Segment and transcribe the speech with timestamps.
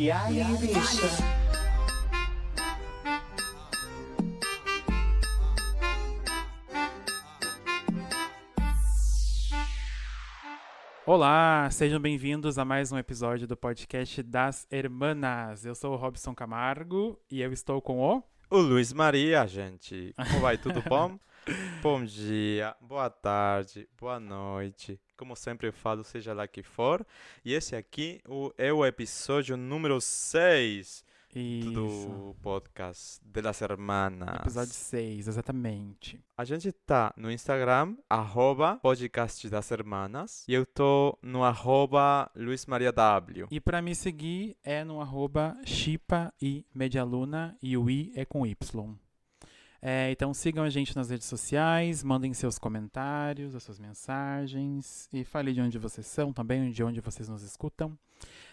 [0.00, 1.08] E aí, bicha?
[11.04, 15.64] Olá, sejam bem-vindos a mais um episódio do podcast das Hermanas.
[15.64, 18.22] Eu sou o Robson Camargo e eu estou com o.
[18.48, 20.14] O Luiz Maria, gente.
[20.14, 20.56] Como vai?
[20.56, 21.18] Tudo bom?
[21.82, 25.00] bom dia, boa tarde, boa noite.
[25.18, 27.04] Como sempre eu falo, seja lá que for.
[27.44, 28.20] E esse aqui
[28.56, 31.70] é o episódio número 6 Isso.
[31.72, 34.36] do podcast de las hermanas.
[34.36, 36.22] Episódio 6, exatamente.
[36.36, 40.44] A gente tá no Instagram, arroba podcast das hermanas.
[40.46, 43.48] E eu tô no arroba Luiz Maria W.
[43.50, 48.46] E pra me seguir é no arroba Chipa e Medialuna e o I é com
[48.46, 48.96] Y.
[49.80, 55.24] É, então sigam a gente nas redes sociais, mandem seus comentários, as suas mensagens e
[55.24, 57.96] fale de onde vocês são também, de onde vocês nos escutam.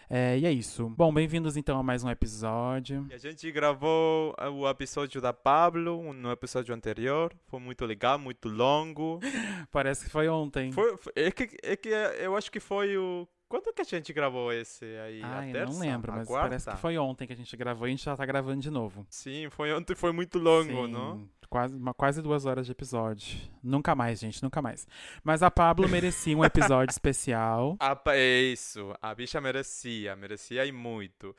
[0.08, 0.88] É, e é isso.
[0.90, 3.04] Bom, bem-vindos então a mais um episódio.
[3.12, 7.34] A gente gravou uh, o episódio da Pablo no episódio anterior.
[7.48, 9.18] Foi muito legal, muito longo.
[9.72, 10.70] Parece que foi ontem.
[10.70, 13.26] Foi, foi- é, que, é que eu acho que foi o.
[13.48, 15.22] Quando que a gente gravou esse aí?
[15.22, 16.48] Ai, a eu não lembro, A mas quarta?
[16.48, 18.70] parece que foi ontem que a gente gravou e a gente já tá gravando de
[18.70, 19.06] novo.
[19.08, 21.28] Sim, foi ontem, foi muito longo, Sim, não?
[21.48, 23.38] Quase, uma, quase duas horas de episódio.
[23.62, 24.86] Nunca mais, gente, nunca mais.
[25.22, 27.76] Mas a Pablo merecia um episódio especial.
[28.08, 28.92] É isso.
[29.00, 31.34] A bicha merecia, merecia e muito.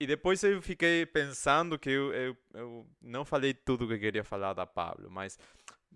[0.00, 4.24] E depois eu fiquei pensando que eu, eu, eu não falei tudo que eu queria
[4.24, 5.38] falar da Pablo, mas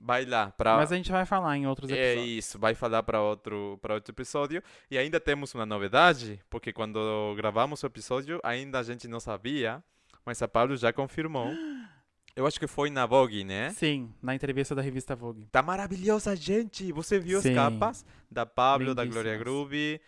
[0.01, 2.39] vai lá para Mas a gente vai falar em outros É episódios.
[2.39, 4.63] isso, vai falar para outro, para outro episódio.
[4.91, 9.83] E ainda temos uma novidade, porque quando gravamos o episódio, ainda a gente não sabia,
[10.25, 11.53] mas a Pablo já confirmou.
[12.37, 13.71] Eu acho que foi na Vogue, né?
[13.71, 15.49] Sim, na entrevista da revista Vogue.
[15.51, 16.93] Tá maravilhosa, gente!
[16.93, 17.49] Você viu Sim.
[17.51, 19.45] as capas da Pablo, da Gloria Lindíssimas.
[19.45, 20.01] Groove,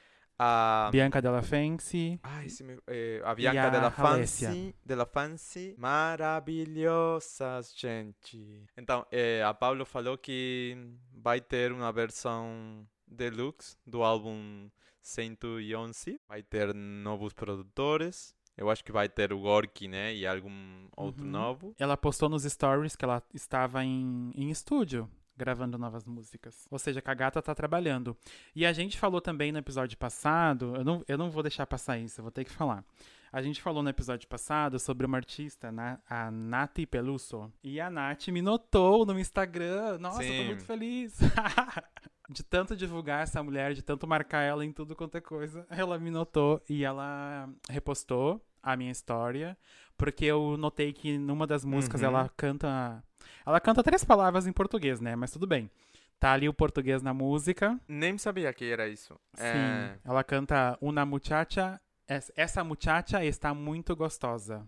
[0.43, 0.89] a...
[0.91, 2.19] Bianca Della Fancy.
[2.23, 4.49] Ai, se me- eh, a Bianca a della Alessia.
[4.49, 8.65] Fancy, della Fancy, maravilhosas, gente.
[8.77, 10.77] Então, eh, a Pablo falou que
[11.13, 14.71] vai ter uma versão deluxe do álbum
[15.03, 16.19] 111.
[16.29, 18.35] Vai ter novos produtores.
[18.57, 20.15] Eu acho que vai ter o Gorky, né?
[20.15, 21.31] E algum outro Uhum.
[21.31, 21.75] novo.
[21.79, 25.09] Ela postou nos stories que ela estava em, em estúdio
[25.41, 26.67] gravando novas músicas.
[26.71, 28.17] Ou seja, que a gata tá trabalhando.
[28.55, 31.99] E a gente falou também no episódio passado, eu não, eu não vou deixar passar
[31.99, 32.85] isso, eu vou ter que falar.
[33.33, 37.51] A gente falou no episódio passado sobre uma artista, na- a Nati Peluso.
[37.63, 39.99] E a Nath me notou no Instagram.
[39.99, 40.47] Nossa, eu tô Sim.
[40.47, 41.17] muito feliz.
[42.29, 45.99] de tanto divulgar essa mulher, de tanto marcar ela em tudo quanto é coisa, ela
[45.99, 49.57] me notou e ela repostou a minha história,
[49.97, 52.07] porque eu notei que numa das músicas Uhum.
[52.09, 53.03] ela canta.
[53.47, 55.15] Ela canta três palavras em português, né?
[55.17, 55.71] Mas tudo bem.
[56.19, 57.81] Tá ali o português na música.
[57.89, 59.15] Nem sabia que era isso.
[59.35, 59.43] Sim.
[59.45, 61.81] É, Ela canta Una muchacha.
[62.09, 64.67] es- Essa muchacha está muito gostosa.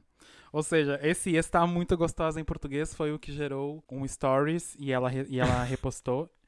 [0.52, 4.92] Ou seja, esse está muito gostosa em português foi o que gerou um stories e
[4.92, 6.30] ela, e ela repostou.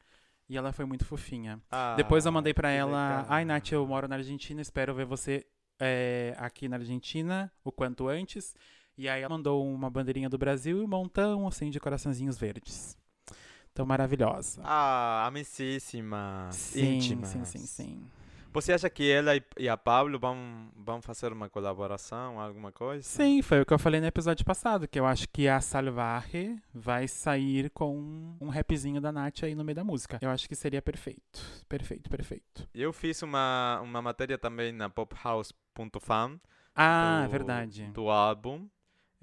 [0.47, 1.59] E ela foi muito fofinha.
[1.71, 3.27] ah, Depois eu mandei que ela, legal.
[3.31, 5.43] ai Nath, eu moro na Argentina, espero ver você
[5.81, 8.55] é, aqui na Argentina o quanto antes.
[8.97, 12.97] E aí ela mandou uma bandeirinha do Brasil e um montão assim de coraçõezinhos verdes.
[13.73, 14.63] Então maravilhosa.
[14.65, 16.49] Ah, amicíssima.
[16.53, 17.29] sim, íntimas.
[17.31, 18.11] sim, sim, sim.
[18.53, 23.03] Você acha que ela e, a Pablo vão, vão fazer uma colaboração, alguma coisa?
[23.03, 26.57] Sim, foi o que eu falei no episódio passado, que eu acho que a Salvaje
[26.73, 30.21] vai sair com um rapzinho da Nath aí no meio da música.
[30.23, 31.43] Eu acho que seria perfeito.
[31.69, 32.69] Perfeito, perfeito.
[32.73, 36.39] Eu fiz uma, uma matéria também na pophouse.fan
[36.77, 37.87] Ah, do, verdade.
[37.89, 38.69] do álbum.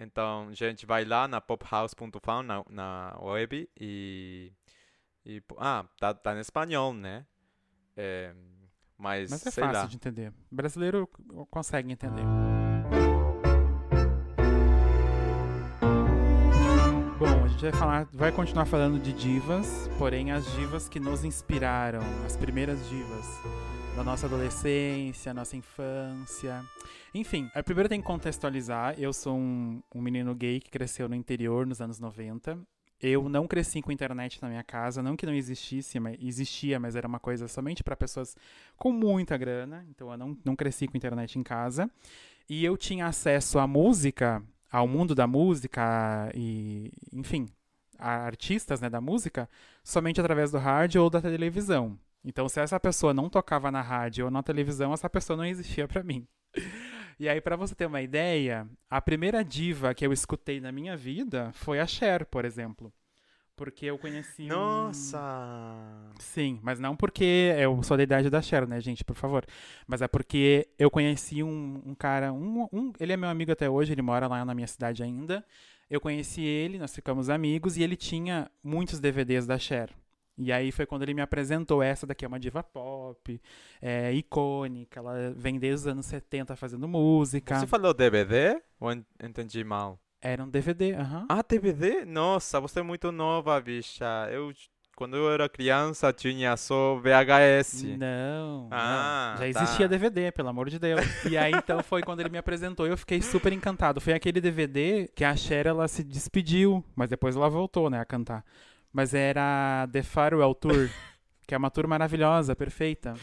[0.03, 4.51] Então, gente, vai lá na pophouse.fan, na, na web, e,
[5.23, 5.43] e...
[5.59, 7.23] Ah, tá, tá em espanhol, né?
[7.95, 8.33] É,
[8.97, 9.85] mas, Mas é fácil lá.
[9.85, 10.33] de entender.
[10.49, 11.07] Brasileiro
[11.51, 12.23] consegue entender.
[17.19, 21.23] Bom, a gente vai falar, vai continuar falando de divas, porém as divas que nos
[21.23, 23.27] inspiraram, as primeiras divas
[23.95, 26.63] da nossa adolescência, nossa infância.
[27.13, 28.95] Enfim, eh, primeiro tem que contextualizar.
[28.97, 32.57] Eu sou um, um menino gay que cresceu no interior nos anos 90.
[33.01, 36.95] Eu não cresci com internet na minha casa, não que não existisse, mas existia, mas
[36.95, 38.35] era uma coisa somente para pessoas
[38.77, 39.85] com muita grana.
[39.89, 41.89] Então eu não, não cresci com internet em casa.
[42.49, 47.47] E eu tinha acesso à música, ao mundo da música e, enfim,
[47.97, 49.49] a artistas né, da música,
[49.83, 51.97] somente através do rádio ou da televisão.
[52.23, 55.87] Então, se essa pessoa não tocava na rádio ou na televisão, essa pessoa não existia
[55.87, 56.27] pra mim.
[57.19, 60.95] E aí, pra você ter uma ideia, a primeira diva que eu escutei na minha
[60.97, 62.91] vida foi a Cher, por exemplo.
[63.55, 65.19] Porque eu conheci um- Nossa!
[66.19, 69.45] Sim, mas não porque eu sou da idade da Cher, né, gente, por favor.
[69.87, 73.69] Mas é porque eu conheci um, um cara, um, um- ele é meu amigo até
[73.69, 75.45] hoje, ele mora lá na minha cidade ainda.
[75.89, 79.89] Eu conheci ele, nós ficamos amigos e ele tinha muitos DVDs da Cher.
[80.37, 83.39] E aí foi quando ele me apresentou, essa daqui é uma diva pop,
[83.81, 87.59] é icônica, ela vem desde os anos 70 fazendo música.
[87.59, 88.59] Você falou DVD?
[88.79, 89.99] Ou en- entendi mal?
[90.21, 91.25] Era um DVD, aham.
[91.29, 92.05] Ah, DVD?
[92.05, 94.05] Nossa, você é muito nova, bicha.
[94.31, 94.51] Eu,
[94.95, 97.83] quando eu era criança, tinha só VHS.
[97.97, 99.45] Não, Ah, não.
[99.47, 99.63] já tá.
[99.63, 101.01] existia DVD, pelo amor de Deus.
[101.25, 103.99] E aí então foi quando ele me apresentou e eu fiquei super encantado.
[103.99, 108.05] Foi aquele DVD que a Cher ela se despediu, mas depois ela voltou, né, a
[108.05, 108.45] cantar.
[108.93, 110.89] Mas era The Farewell Tour,
[111.47, 113.13] que é uma tour maravilhosa, perfeita.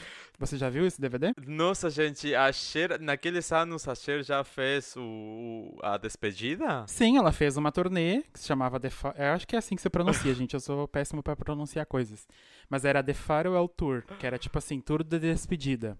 [0.40, 1.32] Você já viu esse DVD?
[1.48, 6.84] Nossa, gente, a Cher, naqueles anos a Cher já fez o, o- a despedida?
[6.86, 9.74] Sim, ela fez uma turnê que se chamava The Fa Eu acho que é assim
[9.74, 10.54] que se pronuncia, gente.
[10.54, 12.24] Eu sou péssimo pra pronunciar coisas.
[12.70, 15.98] Mas era The Farewell Tour, que era tipo assim, tour de despedida.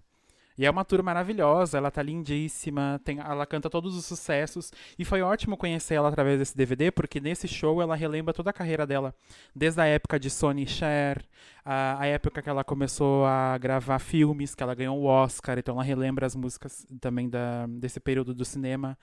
[0.59, 4.73] E é uma tour maravilhosa, ela tá lindíssima, tem, ela canta todos os sucessos.
[4.99, 8.53] E foi ótimo conhecer ela através desse DVD, porque nesse show ela relembra toda a
[8.53, 9.15] carreira dela.
[9.55, 11.25] Desde a época de Sony Cher,
[11.63, 15.75] a, a época que ela começou a gravar filmes, que ela ganhou o Oscar, então
[15.75, 18.97] ela relembra as músicas também da, desse período do cinema.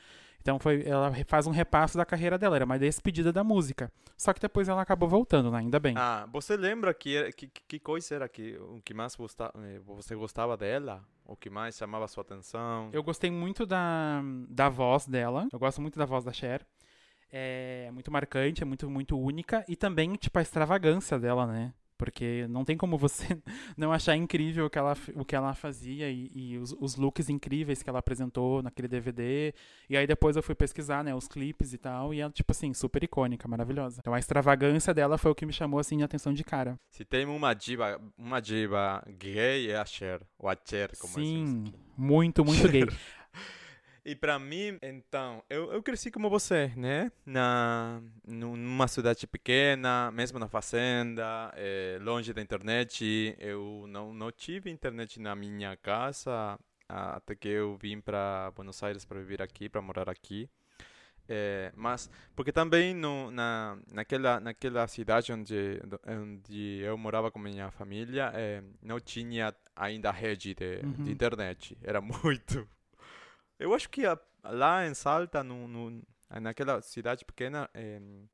[0.47, 3.91] Então foi, ela faz um repasso da carreira dela, era uma despedida da música.
[4.17, 5.59] Só que depois ela acabou voltando, né?
[5.59, 5.95] Ainda bem.
[5.99, 10.15] Ah, você lembra que, que, que- coisa era que, o que mais gosta, eh, você
[10.15, 11.05] gostava dela?
[11.25, 12.91] O que mais chamava sua atenção?
[12.93, 15.49] Eu gostei muito da, da voz dela.
[15.53, 16.65] Eu gosto muito da voz da Cher.
[17.29, 19.65] É muito marcante, é muito, muito única.
[19.67, 21.75] E também, tipo, a extravagância dela, né?
[21.99, 23.39] Porque não tem como você
[23.77, 27.29] não achar incrível o que ela, o que ela fazia e, e os, os looks
[27.29, 29.55] incríveis que ela apresentou naquele DVD.
[29.89, 32.13] E aí depois eu fui pesquisar, né, os clipes e tal.
[32.13, 33.99] E ela, tipo assim, super icônica, maravilhosa.
[34.01, 36.79] Então a extravagância dela foi o que me chamou, assim, a atenção de cara.
[36.91, 41.65] Se tem uma diva, uma diva gay é a Cher, ou a Cher, como Sim,
[41.67, 41.75] aqui.
[41.97, 42.85] muito, muito gay.
[44.09, 47.11] E pra mim, então, eu, eu cresci como você, né?
[47.25, 53.35] Na, nu- numa cidade pequena, mesmo na fazenda, eh, longe da internet.
[53.37, 56.57] Eu não, não tive internet na minha casa
[56.89, 60.49] até que eu vim para Buenos Aires para viver aqui, para morar aqui.
[61.29, 67.73] Eh, mas, porque também no, na, naquela, naquela cidade onde, onde eu morava com minha
[67.73, 70.93] família, eh, não tinha ainda rede de, Uhum.
[71.03, 71.77] de internet.
[71.83, 72.69] Era muito.
[73.59, 76.03] Eu acho que a- lá em Salta, no, no-
[76.41, 77.71] naquela cidade pequena,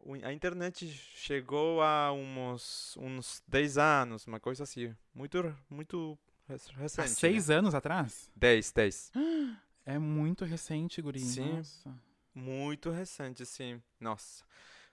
[0.01, 4.95] o- a internet chegou a uns, uns 10 anos, uma coisa assim.
[5.15, 7.05] Muito, muito rec- recente.
[7.07, 8.31] Há seis anos atrás?
[8.37, 9.11] 10, 10.
[9.85, 11.19] É muito recente, guri.
[11.19, 11.57] Sim.
[11.57, 11.93] Nossa.
[12.33, 13.83] Muito recente, sim.
[13.99, 14.45] Nossa.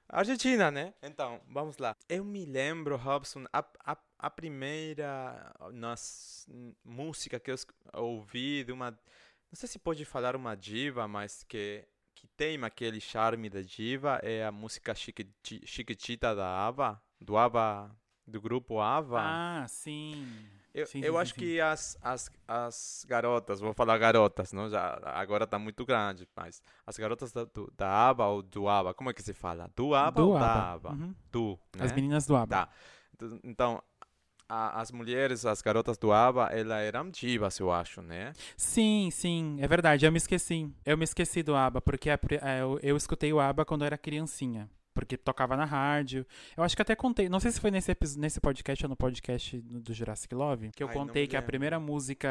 [0.07, 0.95] Argentina, né?
[1.03, 1.95] Então, vamos lá.
[2.09, 6.47] Eu me lembro, Robson, a, a, a primeira nas,
[6.83, 7.57] música que eu
[7.93, 8.97] ouvi de uma.
[9.51, 14.19] Não sei se pode falar uma diva, mas que, que tem aquele charme da diva
[14.23, 17.95] é a música Chiquiti- Chiquitita da Ava, do Ava,
[18.27, 19.19] do grupo Ava.
[19.21, 20.47] Ah, sim.
[20.71, 24.69] Eu, Sim, eu sim, acho sim, que as, as, as garotas, vou falar garotas, não?
[24.69, 28.93] Já, agora tá muito grande, mas as garotas da, do, da ABBA ou do ABBA,
[28.93, 29.67] como é que se fala?
[29.75, 30.89] Do ABBA Do ou da ABBA.
[30.91, 31.03] ABBA?
[31.05, 31.15] Uhum.
[31.31, 31.85] Do, né?
[31.85, 32.67] As meninas do ABBA.
[32.67, 32.69] Tá.
[33.19, 33.81] Ent- Então,
[34.49, 38.33] a- as mulheres, as garotas do ABBA, elas eram divas, eu acho, né?
[38.57, 40.05] Sim, sim, é verdade.
[40.05, 40.67] Eu me esqueci.
[40.85, 43.81] Eu me esqueci do ABBA, porque a pri- é, eu, eu escutei o ABBA quando
[43.83, 44.69] eu era criancinha.
[44.99, 46.25] Porque tocava na rádio.
[46.57, 47.29] Eu acho que até contei.
[47.29, 50.71] Não sei se foi nesse, nesse podcast ou no podcast do Jurassic Love.
[50.75, 52.29] Que eu Ai, contei que a primeira música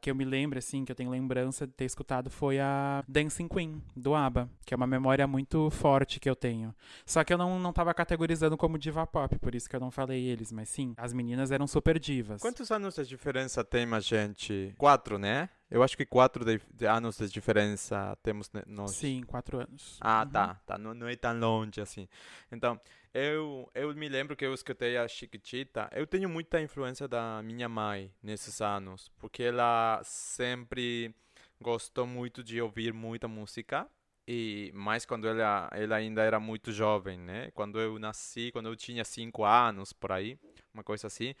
[0.00, 3.46] que eu me lembro, assim, que eu tenho lembrança de ter escutado foi a Dancing
[3.46, 4.50] Queen, do ABBA.
[4.66, 6.74] Que é uma memória muito forte que eu tenho.
[7.06, 9.90] Só que eu não, não tava categorizando como diva pop, por isso que eu não
[9.90, 10.50] falei eles.
[10.50, 12.42] Mas sim, as meninas eram super divas.
[12.42, 14.74] Quantos anos de diferença tem a gente?
[14.76, 15.48] Quatro, né?
[15.70, 18.92] Eu acho que quatro de, de anos de diferença temos nós.
[18.96, 19.98] Sim, quatro anos.
[20.00, 20.30] Ah, Uhum.
[20.30, 20.78] tá, tá.
[20.78, 22.08] Não, não é tão longe assim.
[22.50, 22.80] Então,
[23.12, 25.88] eu, eu me lembro que eu escutei a Chiquitita.
[25.92, 31.14] Eu tenho muita influência da minha mãe nesses anos, porque ela sempre
[31.60, 33.86] gostou muito de ouvir muita música.
[34.26, 37.50] E mais quando ela, ela ainda era muito jovem, né?
[37.52, 40.38] Quando eu nasci, quando eu tinha cinco anos, por aí,
[40.72, 41.34] uma coisa assim.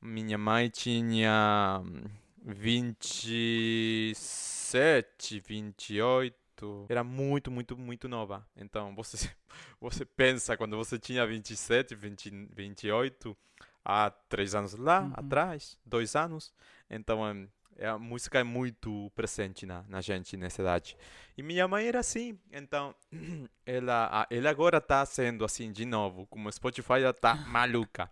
[0.00, 2.02] Minha mãe tinha hum,
[2.42, 6.86] 27, 28.
[6.88, 8.46] Era muito, muito, muito nova.
[8.56, 9.16] Então, você,
[9.80, 13.36] você pensa, quando você tinha 27, 20, 28,
[13.84, 15.12] há três anos lá Uhum.
[15.14, 16.52] atrás, dois anos.
[16.88, 20.96] Então, hum, a música é muito presente na, na gente nessa idade.
[21.36, 22.94] E minha mãe era assim, então
[23.64, 28.10] ela, ela agora está sendo assim de novo, como o Spotify já está maluca.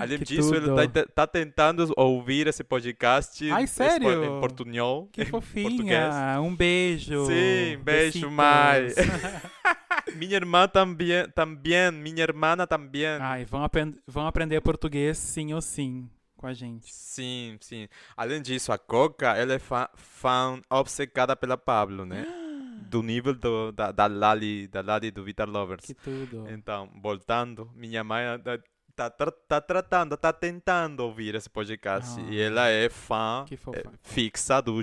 [0.00, 4.24] Além Que disso, ela está tá tentando ouvir esse podcast Ai, em sério?
[4.24, 6.40] em portunhol, Que fofinha.
[6.40, 7.26] Um beijo.
[7.26, 8.88] Sim, beijo, mãe.
[10.16, 13.06] minha irmã também, também, minha irmã também.
[13.20, 16.92] Ai, vão, apren- vão aprender português sim ou sim com a gente.
[16.92, 17.88] Sim, sim.
[18.16, 22.24] Além disso, a Coca, ela é fã, fã obcecada pela Pablo, né?
[22.88, 25.86] Do nível do, da, da Lali, da Lali do Vitar Lovers.
[25.86, 26.44] Que tudo.
[26.48, 28.58] Então, voltando, minha mãe tá,
[28.94, 32.20] tá, tra- tá tratando, tá tentando ouvir esse podcast.
[32.30, 34.74] E Ah, ela é fã eh, fixa do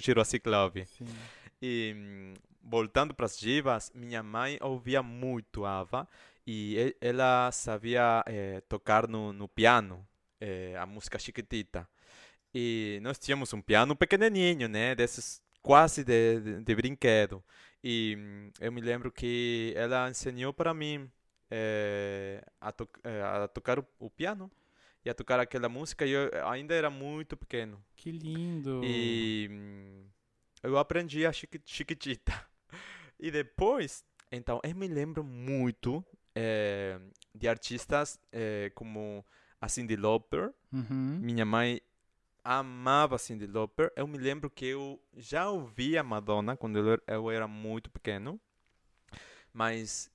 [0.45, 0.85] Love.
[0.87, 1.05] Sim.
[1.61, 2.33] E hum,
[2.63, 6.07] voltando para as divas, minha mãe ouvia muito Ava
[6.45, 10.05] e e- ela sabia eh, tocar no, no piano
[10.43, 11.87] eh, a música Chiquitita.
[12.53, 14.95] E nós tínhamos um piano pequenininho, né?
[14.95, 17.43] Desses quase de, de, de brinquedo.
[17.83, 21.09] E hum, eu me lembro que ela ensinou para mim
[21.49, 24.51] eh, a, to eh, a tocar o, o piano
[25.05, 26.05] e a tocar aquela música.
[26.05, 27.83] E eu ainda era muito pequeno.
[27.95, 28.81] Que lindo.
[28.83, 30.05] E hum,
[30.61, 32.33] eu aprendi a chiqui- chiquitita.
[33.19, 36.03] E depois, então, eu me lembro muito
[36.35, 36.99] eh,
[37.33, 39.25] de artistas eh, como
[39.63, 40.51] a Cyndi Lauper.
[40.73, 41.19] Uhum.
[41.21, 41.79] Minha mãe
[42.43, 43.91] amava Cyndi Lauper.
[43.95, 46.91] Eu me lembro que eu já ouvia Madonna quando eu
[47.31, 48.37] era- muito pequeno.
[49.53, 50.11] Mas,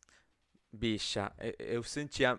[0.73, 2.39] bicha, eu sentia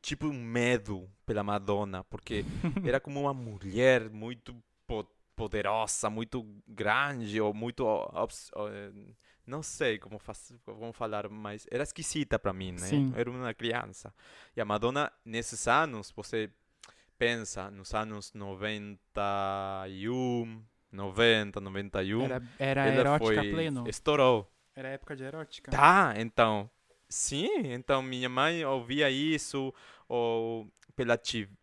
[0.00, 2.44] tipo um medo pela Madonna, porque
[2.96, 4.56] era como uma mulher muito
[5.38, 7.86] poderosa, muito grande, ou muito.
[8.70, 8.90] eh,
[9.46, 12.78] Não sei como, faz, como falar, mas era esquisita para mim, né?
[12.78, 13.12] Sim.
[13.16, 14.12] Era uma criança.
[14.54, 16.50] E a Madonna, nesses anos, você
[17.16, 23.84] pensa, nos anos 91, 90, 91, Era, era ela erótica foi, pleno.
[23.88, 24.52] estourou.
[24.74, 25.70] Era época de erótica.
[25.70, 26.70] Tá, então.
[27.08, 29.72] Sim, então minha mãe ouvia isso,
[30.06, 31.16] ou pela,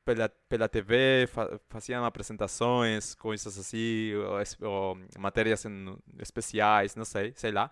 [0.05, 7.33] pela, pela TV fa faziam apresentações, coisas assim, ou, ou matérias em- especiais, não sei,
[7.35, 7.69] sei lá.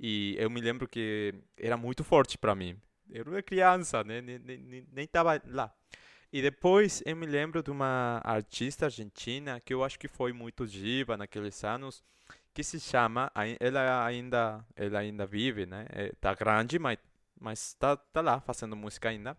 [0.00, 2.76] E eu me lembro que era muito forte para mim.
[3.08, 4.20] Eu era criança, né?
[4.20, 5.72] Nem, nem, nem- nem tava lá.
[6.32, 10.66] E depois eu me lembro de uma artista argentina que eu acho que foi muito
[10.66, 12.02] diva naqueles anos,
[12.54, 13.30] que se chama,
[13.60, 15.86] ela ainda, ela ainda vive, né?
[15.90, 16.98] É, tá grande, mas,
[17.40, 19.36] mas tá, tá lá fazendo música ainda.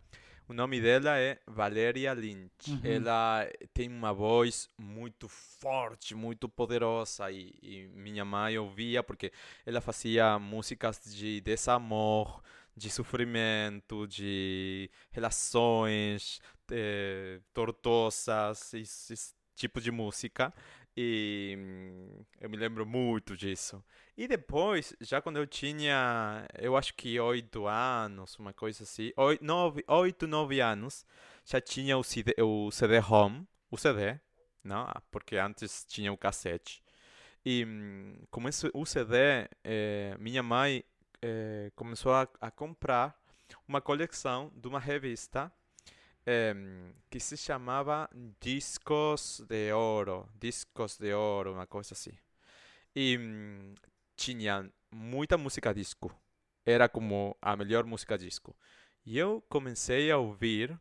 [0.48, 2.70] O nome dela é Valéria Lynch.
[2.70, 2.82] Uhum.
[2.84, 9.32] Ela tem uma voz muito forte, muito poderosa e, e minha mãe ouvia porque
[9.66, 12.44] ela fazia músicas de desamor,
[12.78, 16.40] de sofrimento, de relações
[16.72, 20.54] eh, tortosas, esse, esse tipo de música.
[20.98, 23.84] E hum, eu me lembro muito disso.
[24.18, 29.12] E depois, já quando eu tinha, eu acho que oito anos, uma coisa assim,
[29.88, 31.06] oito, nove anos,
[31.46, 34.20] já tinha o CD, o CD-ROM, o CD,
[34.64, 34.84] não?
[34.84, 36.82] Ah, Porque antes tinha o cassete.
[37.46, 40.84] E hum, com esse, o CD, eh, minha mãe
[41.22, 43.20] eh, começou a, a comprar
[43.68, 45.52] uma coleção de uma revista
[46.26, 52.18] em, que se chamava Discos de Ouro, Discos de Ouro, uma coisa assim.
[52.96, 53.74] E hum,
[54.16, 56.12] tinha muita música disco.
[56.66, 58.56] Era como a melhor música disco.
[59.06, 60.80] E eu comecei a ouvir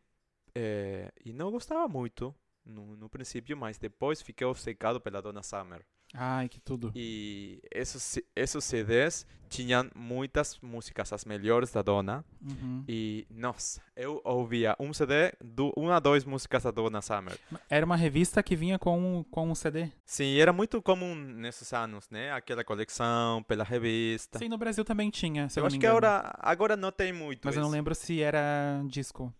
[0.55, 2.35] eh, e não gostava muito
[2.65, 5.85] no, no princípio, mas depois fiquei obcecado pela Donna Summer.
[6.17, 6.93] Ai, que tudo.
[6.95, 12.25] E esses, esses CDs tinham muitas músicas, as melhores da Donna.
[12.41, 12.85] Uhum.
[12.89, 17.37] E, nossa, eu ouvia um CD, do, uma, dois músicas da Donna Summer.
[17.69, 19.89] Era uma revista que vinha com, com um CD.
[20.05, 22.33] Sim, era muito comum nesses anos, né?
[22.33, 24.39] Aquela coleção pela revista.
[24.39, 27.57] Sim, no Brasil também tinha, se eu acho que agora, agora não tem muito Mas
[27.57, 27.77] eu não isso.
[27.77, 29.35] lembro se era disco.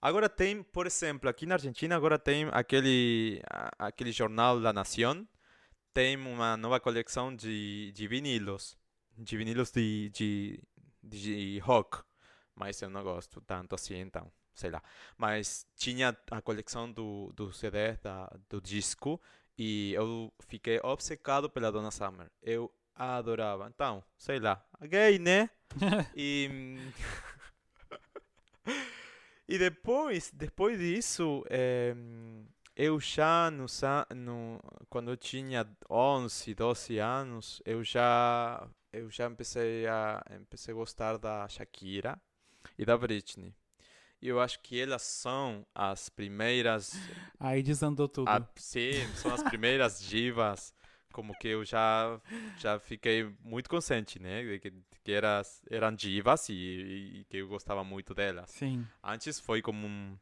[0.00, 5.26] Agora tem, por exemplo, aqui na Argentina agora tem aquele, a- aquele jornal La Nación,
[5.94, 8.76] tem uma nova coleção de, de vinilos,
[9.16, 10.60] de vinilos de, de,
[11.00, 12.02] de rock,
[12.54, 14.82] mas eu não gosto tanto assim, então, sei lá.
[15.16, 19.22] Mas tinha a coleção do, do CD, da, do disco,
[19.56, 22.28] e eu fiquei obcecado pela Donna Summer.
[22.42, 23.70] Eu adorava.
[23.72, 25.48] Então, sei lá, gay, né?
[26.16, 26.76] E...
[29.46, 31.94] E depois, depois disso, eh,
[32.76, 39.28] eu já no, sa- no quando eu tinha 11, 12 anos, eu já eu já
[39.30, 42.20] comecei a empecei a gostar da Shakira
[42.78, 43.54] e da Britney.
[44.22, 46.92] E eu acho que elas são as primeiras,
[47.38, 48.28] Aí desandou tudo.
[48.28, 50.74] a, sim, são as primeiras divas
[51.12, 52.20] como que eu já
[52.56, 54.72] já fiquei muito consciente, né, de que,
[55.04, 56.54] que eras, eram divas e,
[57.20, 58.50] e que eu gostava muito delas.
[58.50, 58.86] Sim.
[59.02, 60.18] Antes foi como um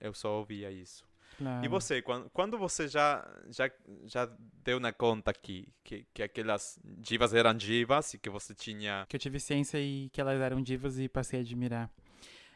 [0.00, 1.07] eu só ouvia isso.
[1.38, 1.64] Claro.
[1.64, 3.70] E você, quando, quando você já, já,
[4.04, 4.28] já
[4.64, 9.06] deu na conta que, que, que aquelas divas eram divas e que você tinha.
[9.08, 11.88] Que eu tive ciência e que elas eram divas e passei a admirar.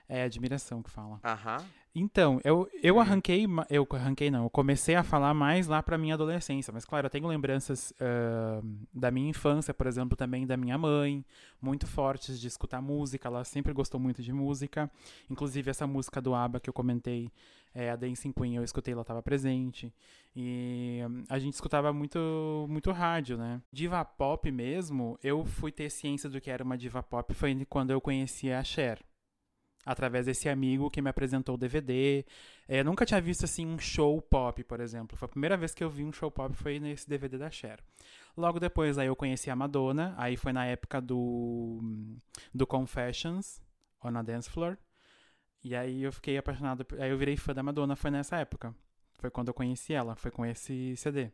[0.09, 1.21] É admiração que fala.
[1.25, 1.65] Aham.
[1.95, 3.01] Então, eu, eu Hum.
[3.01, 7.07] arranquei, eu arranquei não, eu comecei a falar mais lá pra minha adolescência, mas claro,
[7.07, 8.63] eu tenho lembranças ah,
[8.95, 11.23] da minha infância, por exemplo, também da minha mãe,
[11.61, 14.91] muito fortes de escutar música, ela sempre gostou muito de música,
[15.29, 17.31] inclusive essa música do ABBA que eu comentei,
[17.75, 19.93] é, a Dancing Queen, eu escutei, ela estava presente,
[20.35, 23.61] e a gente escutava muito, muito rádio, né?
[23.71, 27.91] Diva pop mesmo, eu fui ter ciência do que era uma diva pop, foi quando
[27.91, 28.99] eu conheci a Cher
[29.85, 32.25] através desse amigo que me apresentou o DVD.
[32.69, 35.17] É, nunca tinha visto assim um show pop, por exemplo.
[35.17, 37.81] Foi a primeira vez que eu vi um show pop foi nesse DVD da Cher.
[38.37, 41.81] Logo depois aí eu conheci a Madonna, aí foi na época do
[42.55, 43.61] do Confessions
[44.03, 44.77] on a Dance Floor.
[45.65, 48.75] E aí eu fiquei apaixonado, aí eu virei fã da Madonna, foi nessa época.
[49.19, 51.31] Foi quando eu conheci ela, foi com esse CD.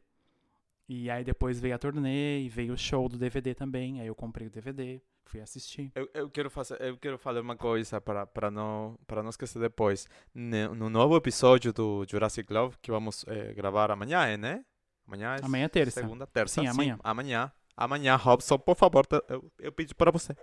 [0.88, 4.14] E aí depois veio a turnê e veio o show do DVD também, aí eu
[4.14, 5.92] comprei o DVD, fui assistir.
[5.94, 9.60] Eu, eu quero fazer, eu quero falar uma coisa para para não para não esquecer
[9.60, 10.06] depois.
[10.34, 14.64] No novo episódio do Jurassic Love que vamos eh, gravar amanhã, é, né?
[15.06, 16.00] Amanhã é Amanhã é terça.
[16.00, 16.60] segunda, terça.
[16.60, 16.98] Sim, amanhã.
[17.02, 17.52] amanhã.
[17.76, 20.34] Amanhã, Robson, por favor, eu, eu pedi para você.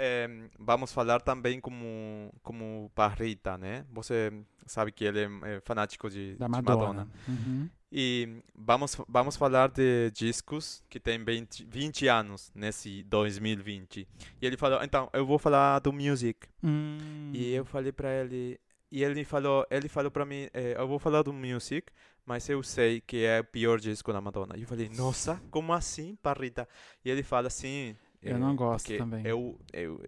[0.00, 3.84] Eh, vamos falar também como como Parrita, né?
[3.90, 4.32] Você
[4.64, 7.08] sabe que ele é, é fanático de, Da de Madonna.
[7.26, 7.68] Uhum.
[7.90, 14.06] E vamos, vamos falar de discos que tem 20, 20 anos nesse 2020.
[14.40, 16.46] E ele falou, então, eu vou falar do music.
[16.62, 17.32] Hum.
[17.32, 18.60] E eu falei pra ele,
[18.92, 21.90] e ele falou, ele falou pra mim, eh, eu vou falar do music,
[22.26, 24.54] mas eu sei que é o pior disco da Madonna.
[24.56, 26.68] E eu falei, nossa, como assim, Parrita?
[27.02, 29.24] E ele fala assim, Eu eh, não gosto também.
[29.26, 30.02] Eu, eu,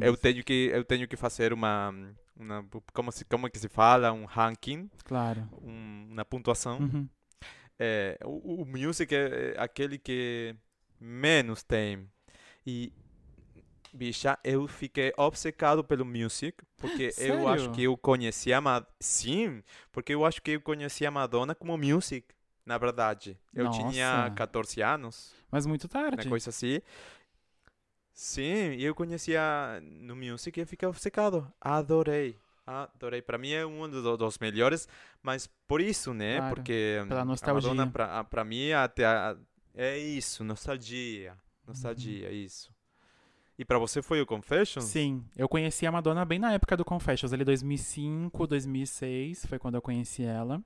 [0.00, 1.92] eu tenho que eu tenho que fazer uma,
[2.36, 5.48] uma como se como que se fala, um ranking, Claro.
[5.62, 6.78] um, uma pontuação.
[6.78, 7.08] Uhum.
[7.78, 10.54] É, o, o music é é aquele que
[11.00, 12.06] menos tem.
[12.66, 12.92] E,
[13.92, 17.72] bicha, eu fiquei obcecado pelo music, porque eu acho Sério?
[17.72, 18.92] que eu conhecia a Madonna.
[19.00, 22.26] Sim, porque eu acho que eu conhecia a Madonna como music,
[22.64, 23.38] na verdade.
[23.54, 24.30] Eu tinha Nossa.
[24.34, 26.28] 14 anos, Mas muito uma tarde.
[26.28, 26.80] coisa assim.
[28.22, 29.40] Sim, eu conhecia
[29.82, 31.50] no music e fiquei obcecado.
[31.58, 32.36] Adorei.
[32.66, 33.22] Adorei.
[33.22, 34.86] Para mim é um dos, dos melhores,
[35.22, 36.36] mas por isso, né?
[36.36, 37.70] Claro, Porque pela hum, nostalgia.
[37.70, 39.34] a Madonna, pra, pra mim, até a-
[39.74, 41.34] é isso, nostalgia.
[41.66, 42.34] Nostalgia, Uhum.
[42.34, 42.70] isso.
[43.58, 44.84] E pra você foi o Confessions?
[44.84, 49.76] Sim, eu conheci a Madonna bem na época do Confessions, ali 2005, 2006, foi quando
[49.76, 50.62] eu conheci ela.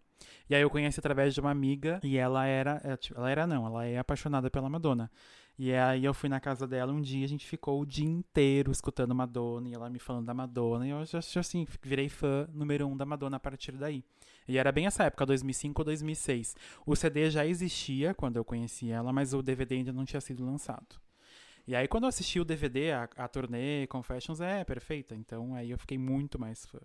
[0.50, 3.46] E aí eu conheci através de uma amiga e ela era, é, tipo, ela era
[3.46, 5.08] não, ela é apaixonada pela Madonna.
[5.56, 8.72] E aí eu fui na casa dela um dia, a gente ficou o dia inteiro
[8.72, 10.86] escutando Madonna e ela me falando da Madonna.
[10.86, 14.04] E eu já, assim, virei fã número um da Madonna a partir daí.
[14.48, 16.56] E era bem essa época, 2005 ou 2006.
[16.84, 20.44] O CD já existia quando eu conheci ela, mas o DVD ainda não tinha sido
[20.44, 21.00] lançado.
[21.66, 25.14] E aí, quando eu assisti o DVD, a, a turnê Confessions é perfeita.
[25.14, 26.80] Então, aí eu fiquei muito mais fã.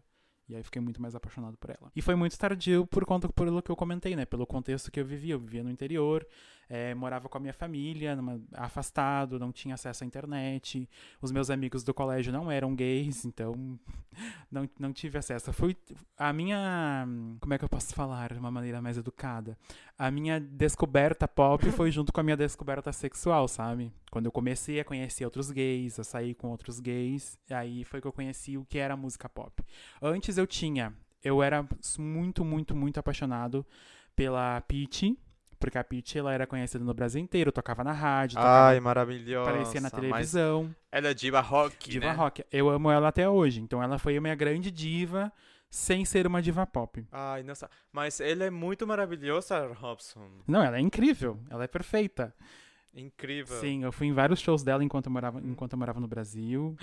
[0.48, 1.92] E aí, fiquei muito mais apaixonado por ela.
[1.96, 4.26] E foi muito tardio por conta pelo que eu comentei, né?
[4.26, 5.34] Pelo contexto que eu vivia.
[5.34, 6.26] Eu vivia no interior,
[6.70, 10.88] eh, morava com a minha família, numa- afastado, não tinha acesso à internet.
[11.22, 13.80] Os meus amigos do colégio não eram gays, então
[14.52, 15.52] não, não tive acesso.
[15.52, 15.76] Fui
[16.18, 17.06] a minha.
[17.40, 19.58] Como é que eu posso falar de uma maneira mais educada?
[19.98, 23.92] A minha descoberta pop foi junto com a minha descoberta sexual, sabe?
[24.12, 28.08] Quando eu comecei a conhecer outros gays, a sair com outros gays, aí foi que
[28.08, 29.64] eu conheci o que era música pop.
[30.02, 33.66] Antes eu tinha, eu era muito, muito, muito apaixonado
[34.16, 35.18] pela Peach,
[35.60, 39.50] porque a Peach ela era conhecida no Brasil inteiro, tocava na rádio, tocava, Ai, maravilhosa.
[39.50, 40.76] aparecia na mas televisão.
[40.92, 42.12] ela é diva rock, Diva né?
[42.14, 42.44] rock.
[42.52, 43.62] Eu amo ela até hoje.
[43.62, 45.32] Então ela foi a minha grande diva
[45.70, 47.06] sem ser uma diva pop.
[47.12, 47.70] Ai, nossa.
[47.92, 50.26] Mas ela é muito maravilhosa, Robson.
[50.48, 51.38] Não, ela é incrível.
[51.50, 52.34] Ela é perfeita.
[52.94, 53.60] Incrível.
[53.60, 56.76] Sim, eu fui em vários shows dela enquanto eu morava, enquanto eu morava no Brasil.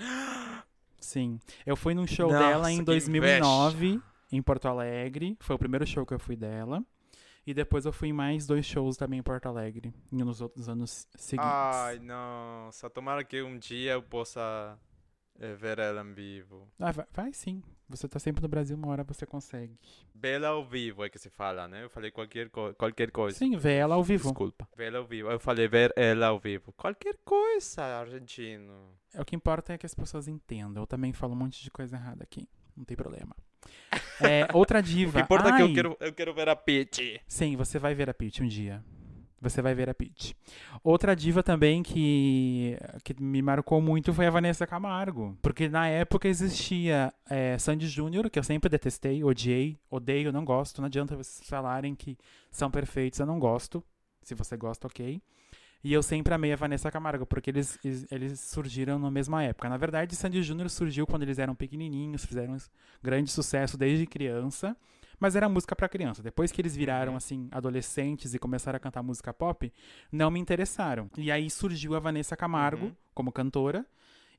[0.99, 1.39] Sim.
[1.65, 5.37] Eu fui num show Nossa, dela em que 2009, em Porto Alegre.
[5.39, 6.83] Foi o primeiro show que eu fui dela.
[7.47, 11.07] E depois eu fui em mais dois shows também em Porto Alegre, nos outros anos
[11.15, 11.49] seguintes.
[11.49, 12.89] Ai, nossa.
[12.89, 14.77] Tomara que um dia eu possa
[15.39, 16.67] eh, ver ela em vivo.
[16.77, 17.63] Ah, vai, vai sim.
[17.87, 19.79] Você tá sempre no Brasil, uma hora você consegue.
[20.13, 21.85] Bela ao vivo é que se fala, né?
[21.85, 23.37] Eu falei qualquer, co qualquer coisa.
[23.37, 24.25] Sim, vê ela ao vivo.
[24.25, 24.67] Desculpa.
[24.75, 25.31] Vê-la ao vivo.
[25.31, 26.73] Eu falei ver ela ao vivo.
[26.73, 28.91] Qualquer coisa, argentino.
[29.13, 30.83] É, O que importa é que as pessoas entendam.
[30.83, 32.45] Eu também falo um monte de coisa errada aqui.
[32.75, 33.33] Não tem problema.
[34.21, 35.19] É, outra O diva.
[35.19, 37.21] que importa é que eu Ai, quero, eu quero ver a Peach.
[37.27, 38.83] Sim, você vai ver a Peach um dia.
[39.39, 40.35] Você vai ver a Peach.
[40.83, 45.37] Outra diva também que, que me marcou muito foi a Vanessa Camargo.
[45.43, 50.81] Porque na época existia é, Sandy Júnior, que eu sempre detestei, odiei, odeio, não gosto.
[50.81, 52.17] Não adianta vocês falarem que
[52.49, 53.83] são perfeitos, eu não gosto.
[54.23, 55.21] Se você gosta, ok.
[55.83, 57.77] E eu sempre amei a Vanessa Camargo, porque eles,
[58.11, 59.69] eles surgiram na mesma época.
[59.69, 62.57] Na verdade, Sandy Júnior surgiu quando eles eram pequenininhos, fizeram um
[63.01, 64.75] grande sucesso desde criança.
[65.19, 66.21] Mas era música para criança.
[66.21, 67.17] Depois que eles viraram uhum.
[67.17, 69.71] assim adolescentes e começaram a cantar música pop,
[70.11, 71.09] não me interessaram.
[71.17, 72.95] E aí surgiu a Vanessa Camargo uhum.
[73.13, 73.85] como cantora.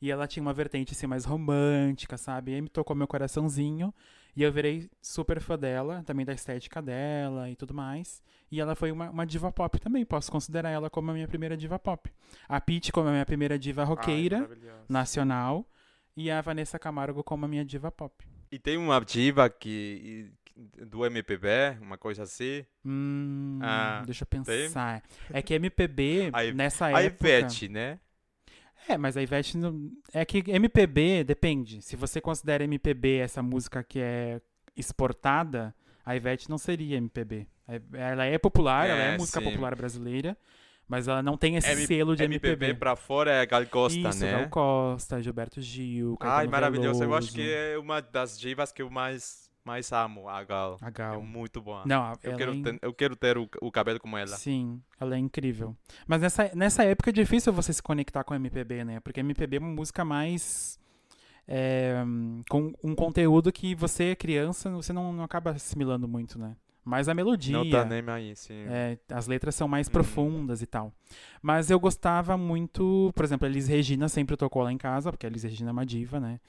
[0.00, 2.52] E ela tinha uma vertente assim mais romântica, sabe?
[2.52, 3.92] E aí me tocou meu coraçãozinho.
[4.38, 8.22] E eu virei super fã dela, também da estética dela e tudo mais.
[8.48, 10.04] E ela foi uma, uma diva pop também.
[10.04, 12.08] Posso considerar ela como a minha primeira diva pop.
[12.48, 15.68] A Pete como a minha primeira diva roqueira Ai, nacional.
[16.16, 18.24] E a Vanessa Camargo como a minha diva pop.
[18.48, 20.30] E tem uma diva que,
[20.86, 22.64] do MPB, uma coisa assim.
[22.84, 25.02] Hum, ah, deixa eu pensar.
[25.02, 25.36] Tem?
[25.36, 27.00] É que MPB, nessa época...
[27.00, 27.98] A Ivete, né?
[28.86, 29.90] É, mas a Ivete não...
[30.12, 31.82] É que MPB, depende.
[31.82, 34.40] Se você considera MPB essa música que é
[34.76, 37.46] exportada, a Ivete não seria MPB.
[37.92, 39.44] Ela é popular, é, ela é música sim.
[39.44, 40.36] popular brasileira,
[40.88, 42.64] mas ela não tem esse M selo de MPB.
[42.66, 44.32] MPB pra fora é Gal Costa, Isso, né?
[44.32, 47.00] Gal Costa, Gilberto Gil, Caetano Ai, maravilhoso.
[47.00, 47.04] Veloso.
[47.04, 50.78] Eu acho que é uma das divas que eu mais mais amo a Gal.
[50.80, 51.14] A Gal.
[51.16, 51.82] É muito boa.
[51.84, 52.62] Não, eu, quero é...
[52.62, 54.34] ter, eu quero ter o, o cabelo como ela.
[54.36, 55.76] Sim, ela é incrível.
[56.06, 59.00] Mas nessa, nessa época é difícil você se conectar com MPB, né?
[59.00, 60.80] Porque MPB é uma música mais.
[61.46, 62.02] É,
[62.48, 66.56] com um conteúdo que você, criança, você não, não acaba assimilando muito, né?
[66.84, 67.56] Mais a melodia.
[67.56, 68.64] Não tá nem aí, sim.
[68.66, 69.92] É, as letras são mais hum.
[69.92, 70.92] profundas e tal.
[71.42, 75.26] Mas eu gostava muito, por exemplo, a Elis Regina sempre tocou lá em casa, porque
[75.26, 76.40] a Elis Regina é uma diva, né?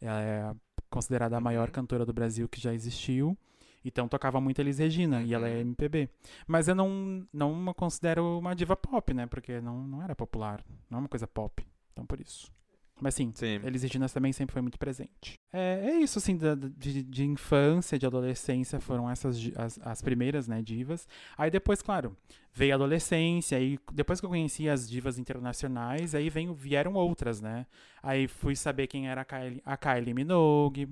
[0.00, 0.54] Ela é
[0.92, 1.72] considerada a maior uhum.
[1.72, 3.36] cantora do Brasil que já existiu.
[3.84, 5.24] Então tocava muito Elis Regina uhum.
[5.24, 6.08] e ela é MPB.
[6.46, 9.26] Mas eu não, não a considero uma diva pop, né?
[9.26, 10.64] Porque não, não era popular.
[10.88, 11.66] Não é uma coisa pop.
[11.92, 12.52] Então por isso.
[13.00, 13.60] Mas sim, sim.
[13.64, 15.41] Elis Regina também sempre foi muito presente.
[15.52, 20.48] É, é isso, assim, de, de, de, infância, de adolescência, foram essas as, as primeiras,
[20.48, 21.06] né, divas.
[21.36, 22.16] Aí depois, claro,
[22.54, 27.42] veio a adolescência, aí depois que eu conheci as divas internacionais, aí vem, vieram outras,
[27.42, 27.66] né?
[28.02, 30.88] Aí fui saber quem era a Kylie, a Kylie Minogue.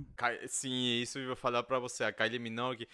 [0.46, 2.86] Sim, isso eu vou falar pra você, a Kylie Minogue.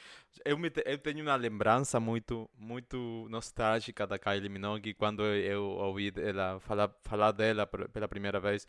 [0.44, 6.12] Eu, me, eu tenho uma lembrança muito, muito nostálgica da Kylie Minogue quando eu ouvi
[6.16, 8.66] ela falar, falar dela pela primeira vez.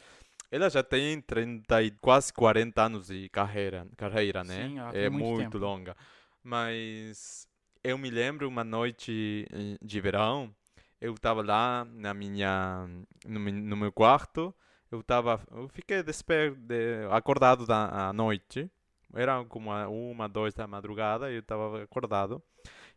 [0.50, 4.68] Ela já tem 30 e quase 40 anos de carreira, carreira né?
[4.68, 5.58] Sim, é muito, muito tempo.
[5.58, 5.96] longa.
[6.42, 7.48] Mas
[7.84, 10.56] eu me lembro uma noite eh, de verão,
[11.02, 12.88] eu estava lá na minha
[13.26, 14.56] no, no, meu quarto,
[14.90, 18.72] eu tava, eu fiquei desperto, de, acordado da à noite.
[19.14, 22.42] Era como uma, uma, duas da madrugada, eu estava acordado.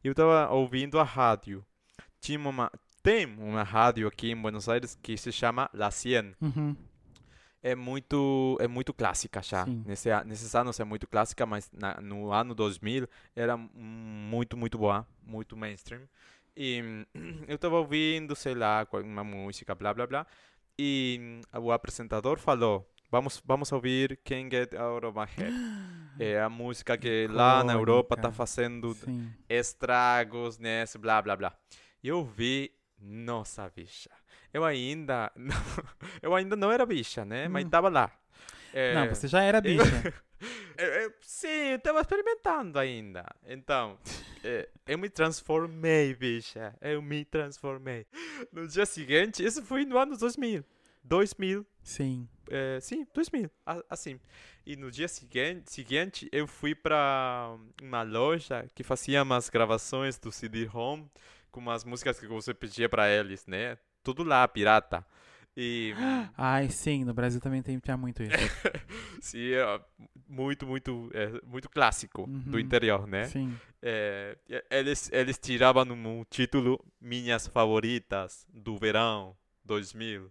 [0.03, 1.65] E eu estava ouvindo a rádio.
[2.21, 2.71] Tinha uma,
[3.03, 6.35] tem uma rádio aqui em Buenos Aires que se chama La Cien.
[6.41, 6.77] Uhum
[7.63, 9.67] é muito é muito clássica já.
[9.67, 15.07] Nesse, nesses anos é muito clássica, mas na, no ano 2000 era muito, muito boa,
[15.23, 16.03] muito mainstream.
[16.57, 17.07] E
[17.47, 20.27] eu estava ouvindo, sei lá, uma música, blá, blá, blá.
[20.79, 25.55] E o apresentador falou, vamos, vamos ouvir Can't Get Out of My Head.
[26.19, 29.33] É a música que lá na Europa está fazendo Sim.
[29.49, 31.57] estragos, nesse, blá, blá, blá.
[32.03, 34.11] E eu vi, nossa, bicha
[34.53, 35.55] eu ainda não,
[36.23, 37.49] eu ainda não era bicha, né?
[37.49, 37.93] Mas estava hum.
[37.93, 38.13] lá.
[38.73, 39.83] É, não, você já era bicha.
[40.79, 43.27] eu, eu, sim, eu estava experimentando ainda.
[43.47, 43.99] Então,
[44.45, 46.75] é, eu me transformei, bicha.
[46.81, 48.07] Eu me transformei.
[48.53, 50.65] No dia seguinte, isso foi no ano 2000.
[51.03, 51.67] 2000.
[51.83, 52.29] Sim.
[52.49, 53.51] É, sim, 2000.
[53.89, 54.21] Assim.
[54.67, 60.31] E no dia seguinte, seguinte eu fui para uma loja que fazia umas gravações do
[60.31, 61.07] CD-ROM
[61.51, 63.79] com umas músicas que você pedia para eles, né?
[64.03, 65.05] Tudo lá, pirata.
[65.57, 65.95] E...
[66.37, 68.33] Ai, sim, no Brasil também tem, tinha muito isso.
[69.21, 69.81] sim, é
[70.29, 72.39] muito, muito, é, muito clássico uhum.
[72.39, 73.25] do interior, né?
[73.25, 73.59] Sim.
[73.83, 74.37] É,
[74.71, 80.31] eles, eles tiravam um título Minhas Favoritas do Verão 2000.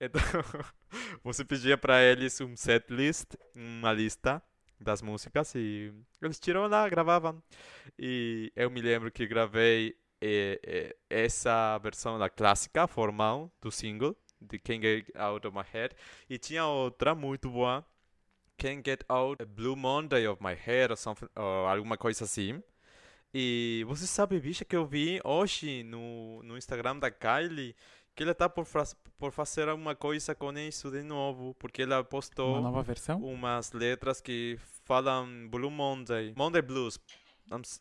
[0.00, 0.20] Então,
[1.22, 4.42] você pedia para eles um set list, uma lista
[4.80, 7.42] das músicas e eles tiravam lá, gravavam.
[7.98, 14.16] E eu me lembro que gravei é, é, essa versão da clássica, formal, do single,
[14.40, 15.94] de Can't Get Out of My Head.
[16.30, 17.84] E tinha outra muito boa,
[18.56, 21.28] Can't Get Out a Blue Monday of My Head, ou, something,
[21.68, 22.62] alguma coisa assim.
[23.34, 27.76] E você sabe, bicha, que eu vi hoje no, no Instagram da Kylie
[28.14, 28.64] que ela tá por,
[29.18, 33.20] por fazer alguma coisa com isso de novo, porque ela postou uma nova versão?
[33.20, 36.98] umas letras que falam Blue Monday, Monday Blues,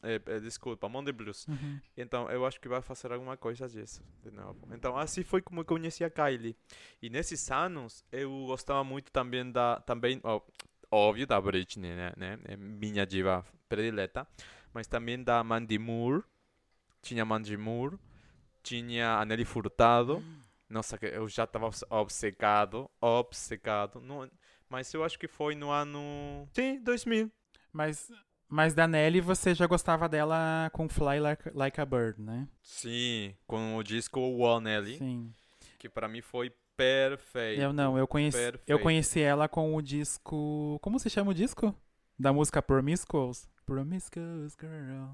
[0.04, 1.48] Eh, eh, desculpa, Monday Blues.
[1.48, 1.80] Uhum.
[1.96, 4.68] Então eu acho que vai fazer alguma coisa disso de novo.
[4.74, 6.56] Então assim foi como eu conheci a Kylie.
[7.02, 10.42] E nesses anos eu gostava muito também da também ó,
[10.92, 12.40] óbvio da Britney, né, né?
[12.46, 14.28] É minha diva predileta,
[14.74, 16.24] mas também da Mandy Moore.
[17.02, 18.00] Tinha Mandy Moore,
[18.62, 20.24] tinha a Nelly Furtado.
[20.70, 24.00] Nossa, eu já estava obcecado, obcecado.
[24.00, 24.30] Não,
[24.70, 27.30] mas eu acho que foi no ano, sim, 2000.
[27.72, 28.10] Mas,
[28.54, 32.48] mas da Nelly você já gostava dela com Fly Like, Like a Bird, né?
[32.62, 34.98] Sim, com o disco One Nelly.
[34.98, 35.32] Sim.
[35.80, 37.62] que para mim foi perfeito.
[37.62, 38.80] Eu não, eu conheci, eu Perfeito.
[38.82, 40.78] conheci ela com o disco.
[40.82, 41.76] Como se chama o disco?
[42.18, 43.50] Da música Promiscuous.
[43.66, 45.14] Promiscuous Girl.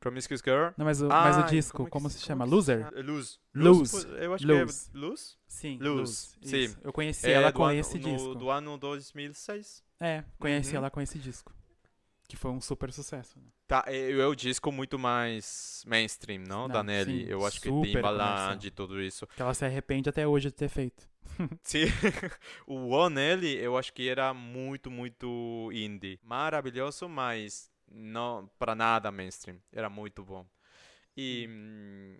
[0.00, 0.70] Promiscuous Girl.
[0.78, 2.44] Não, mas o, mas o disco, é como, que se como chama?
[2.46, 2.84] Loser?
[2.86, 3.02] chama?
[3.02, 3.40] Luz.
[3.54, 4.04] Luz.
[4.18, 4.88] Eu acho Luz.
[4.90, 5.38] que é Luz.
[5.46, 6.56] Sim, Luz, sim.
[6.56, 6.78] Isso.
[6.82, 8.34] Eu conheci É ela com ano- esse no- disco.
[8.34, 9.84] Do ano 2006.
[10.00, 10.76] É, conheci Uhum.
[10.78, 11.52] ela com esse disco.
[12.30, 13.36] Que foi um super sucesso.
[13.40, 13.44] né?
[13.66, 16.68] Tá, é, é o disco muito mais mainstream, não?
[16.68, 17.24] Não, Nelly.
[17.24, 19.26] sim, Eu acho que super Timbaland e tudo isso.
[19.26, 21.08] Que ela se arrepende até hoje de ter feito.
[21.64, 21.86] Sim.
[22.68, 26.20] o One Nelly, eu acho que era muito, muito indie.
[26.22, 29.58] Maravilhoso, mas não para nada mainstream.
[29.72, 30.46] Era muito bom.
[31.16, 32.16] E hum,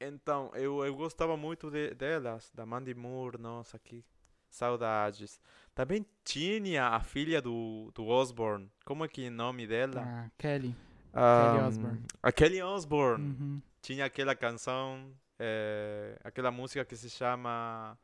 [0.00, 4.02] então, eu, eu gostava muito de, delas, da Mandy Moore, nossa, que
[4.56, 5.40] saudades.
[5.74, 8.70] Também tinha a filha do, do Osborne.
[8.84, 10.00] Como é que é o nome dela?
[10.02, 10.74] A Kelly.
[11.12, 12.02] Kelly Osbourne.
[12.22, 13.62] A Kelly Osbourne Uhum.
[13.80, 17.96] tinha aquela canção, eh, aquela música que se chama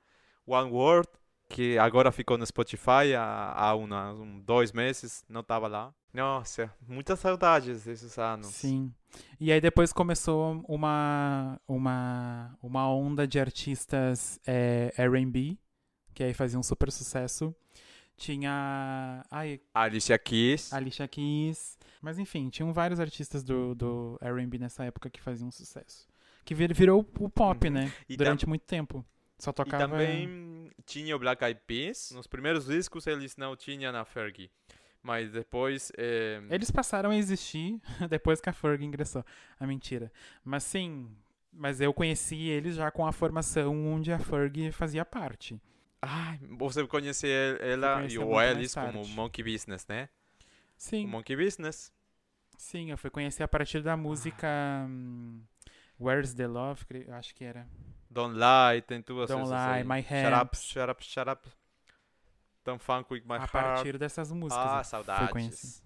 [0.47, 1.09] One Word,
[1.49, 5.93] que agora ficou no Spotify há, há uma- um, dois meses, não estava lá.
[6.15, 8.47] Nossa, muitas saudades desses anos.
[8.49, 8.93] Sim.
[9.41, 15.59] E aí depois começou uma, uma, uma onda de artistas é, R&B,
[16.15, 17.55] que aí faziam super sucesso.
[18.17, 20.73] Tinha ai, Alicia Keys.
[20.73, 21.79] Alicia Keys.
[22.01, 26.07] Mas enfim, tinham vários artistas do, do R&B nessa época que faziam sucesso.
[26.45, 27.73] Que vir- virou o pop, Uhum.
[27.75, 27.93] né?
[28.09, 29.05] E Durante muito tempo.
[29.39, 29.89] Só E tocava...
[29.89, 32.11] também tinha o Black Eyed Peas.
[32.15, 34.51] Nos primeiros discos eles não tinham a Fergie.
[35.03, 35.91] Mas depois.
[35.97, 39.25] eh, Eles passaram a existir depois que a Ferg ingressou.
[39.59, 40.13] A mentira.
[40.45, 41.09] Mas sim,
[41.53, 45.61] mas eu conheci eles já com a formação onde a Ferg fazia parte.
[46.03, 49.07] Ai, você conhece el- ela e o Ellis como.
[49.09, 50.09] Monkey Business, né?
[50.41, 50.45] O
[50.77, 51.93] Sim, Monkey Business.
[52.59, 54.49] sim, eu fui conhecer a partir da música
[54.89, 55.43] hum,
[56.01, 57.69] Where's the Love, acho que era.
[58.11, 59.85] Don't Lie, tem tudo Don't Lie, aí.
[59.85, 60.63] My Shut up, Hands.
[60.65, 61.49] shut up, shut up.
[62.65, 63.53] Don't funk with my a heart.
[63.53, 64.65] partir dessas músicas.
[64.67, 65.83] Ah, saudades.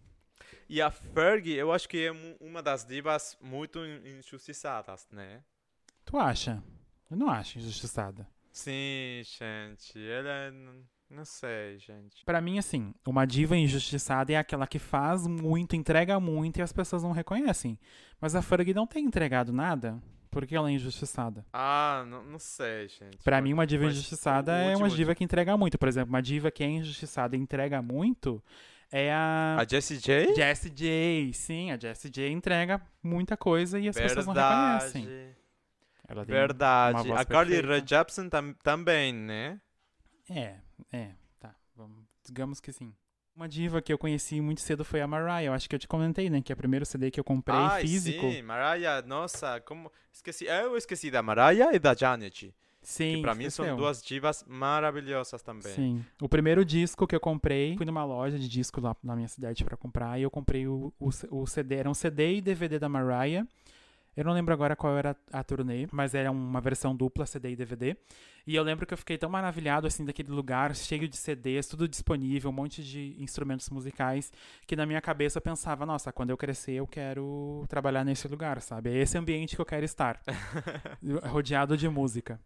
[0.69, 5.43] E a Fergie, eu acho que é uma das divas muito in- injustiçadas, né?
[6.05, 6.63] Tu acha?
[7.11, 8.27] Eu não acho injustiçada.
[8.57, 9.99] Sim, gente.
[9.99, 10.53] Ela é...
[11.11, 12.25] Não sei, gente.
[12.25, 16.73] Pra mim, assim, uma diva injustiçada é aquela que faz muito, entrega muito e as
[16.73, 17.79] pessoas não reconhecem.
[18.19, 20.03] Mas a Ferg não tem entregado nada.
[20.31, 21.45] Por que ela é injustiçada?
[21.53, 23.19] Ah, não, não sei, gente.
[23.23, 25.79] Pra mim, uma diva Mas injustiçada é uma diva que entrega muito.
[25.79, 28.43] Por exemplo, uma diva que é injustiçada e entrega muito
[28.91, 30.35] é a A Jessie J?
[30.35, 31.33] Jessie J.
[31.35, 35.37] Sim, a Jessie J entrega muita coisa e as pessoas não reconhecem.
[36.07, 36.33] Verdade.
[36.33, 37.13] Ela Verdade.
[37.13, 37.61] A Carly.
[37.61, 39.61] Rae Jepsen tam, também, né?
[40.31, 40.57] É,
[40.93, 41.55] é, tá.
[41.75, 42.95] Vamos, digamos que sim.
[43.35, 45.45] Uma diva que eu conheci muito cedo foi a Mariah.
[45.45, 46.41] Eu acho que eu te comentei, né?
[46.41, 48.31] Que é o primeiro CD que eu comprei Ai, físico.
[48.31, 49.93] sim, Mariah, nossa, como...
[50.11, 52.55] Esqueci, eu esqueci da Mariah e da Janet.
[52.81, 55.75] Sim, que pra mim são duas divas maravilhosas também.
[55.75, 56.05] Sim.
[56.23, 59.65] O primeiro disco que eu comprei, fui numa loja de disco lá na minha cidade
[59.65, 61.75] pra comprar e eu comprei o, o, o CD.
[61.75, 63.45] Era um CD e DVD da Mariah.
[64.17, 67.57] Eu não lembro agora qual era a turnê, mas era uma versão dupla, CD e
[67.57, 67.97] DVD.
[68.47, 71.87] E eu lembro que eu fiquei tão maravilhado assim daquele lugar, cheio de CDs, tudo
[71.87, 74.33] disponível, um monte de instrumentos musicais,
[74.67, 78.63] que na minha cabeça eu pensava, nossa, quando eu crescer eu quero trabalhar nesse lugar,
[78.63, 78.91] sabe?
[78.91, 80.23] É esse ambiente que eu quero estar,
[81.29, 82.41] rodeado de música.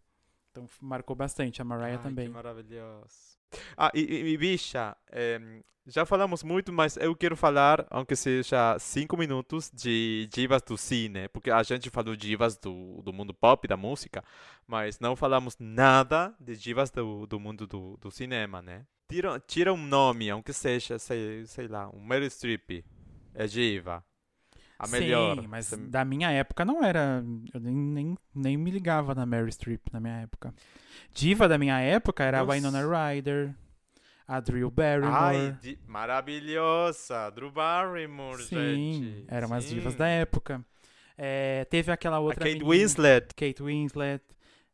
[0.51, 2.27] Então marcou bastante a Mariah Ai, também.
[2.27, 3.30] Que maravilhoso.
[3.77, 9.17] Ah, e, e, bicha, em, já falamos muito, mas eu quero falar, aunque seja cinco
[9.17, 13.75] minutos, de divas do cine, porque a gente falou divas do, do mundo pop, da
[13.75, 14.23] música,
[14.67, 18.85] mas não falamos nada de divas do, do mundo do, do cinema, né?
[19.09, 22.85] Tira, tira um nome, aunque seja, sei, sei lá, um Meryl Streep,
[23.33, 24.03] é diva.
[24.83, 25.39] A melhor.
[25.41, 27.23] Sim, mas Você- da minha época não era.
[27.53, 30.53] Eu nem, nem, nem me ligava na Mary Streep na minha época.
[31.13, 32.51] Diva da minha época era Nossa.
[32.51, 32.81] a Winona
[33.13, 33.53] Ryder,
[34.27, 35.13] a Drew Barrymore.
[35.15, 37.29] Ai, di- maravilhosa!
[37.29, 39.25] Drew Barrymore, Sim, gente.
[39.27, 39.99] eram umas divas Sim.
[39.99, 40.65] da época.
[41.17, 42.39] É, teve aquela A outra.
[42.45, 43.27] Kate menina- Winslet.
[43.35, 44.23] Kate Winslet.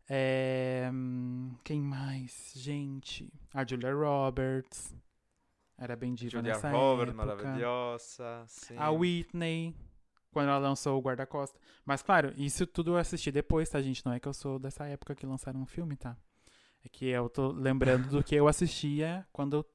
[0.10, 0.89] É,
[1.65, 2.54] quem mais?
[2.56, 3.30] Gente.
[3.54, 4.96] A Julia Roberts.
[5.78, 7.36] era bem diva Julia nessa Roberts, época.
[7.43, 8.43] maravilhosa.
[8.48, 8.76] Sim.
[8.78, 9.76] A Whitney,
[10.32, 11.60] quando ela lançou o Guarda-Costa.
[11.86, 14.06] Mas, claro, isso tudo eu assisti depois, tá, gente?
[14.06, 16.18] Não é que eu sou dessa época que lançaram um filme, tá?
[16.84, 19.66] É que eu tô lembrando do que eu assistia quando eu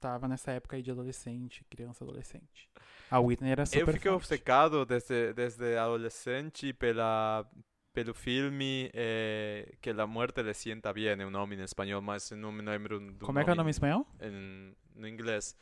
[0.00, 2.68] tava nessa época aí de adolescente, criança adolescente.
[3.10, 4.10] A Whitney era super Eu fiquei forte.
[4.10, 7.44] obcecado desde, desde adolescente pela,
[7.92, 12.30] pelo filme eh, Que la muerte le sienta bien, é o nome em espanhol, mas
[12.32, 14.06] não me lembro do Como é que é o nome em espanhol?
[14.20, 15.54] em, no inglês.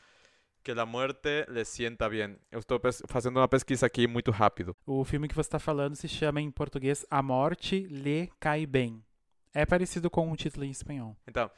[0.66, 2.40] Que la muerte le sienta bien.
[2.50, 4.74] Eu estou fazendo uma pesquisa aqui muito rápido.
[4.84, 9.00] O filme que você tá falando se chama em português A Morte Lhe Cai Bem.
[9.54, 11.16] É parecido com o título em espanhol.
[11.24, 11.48] Então,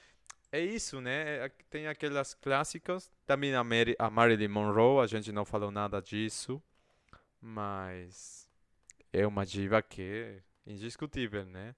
[0.53, 1.47] é isso, né?
[1.47, 3.11] É- Tem aquelas clássicas.
[3.25, 6.63] Também a, Mary, a Marilyn Monroe, a gente não falou nada disso.
[7.41, 8.47] Mas
[9.11, 11.75] é uma diva que é indiscutível, né?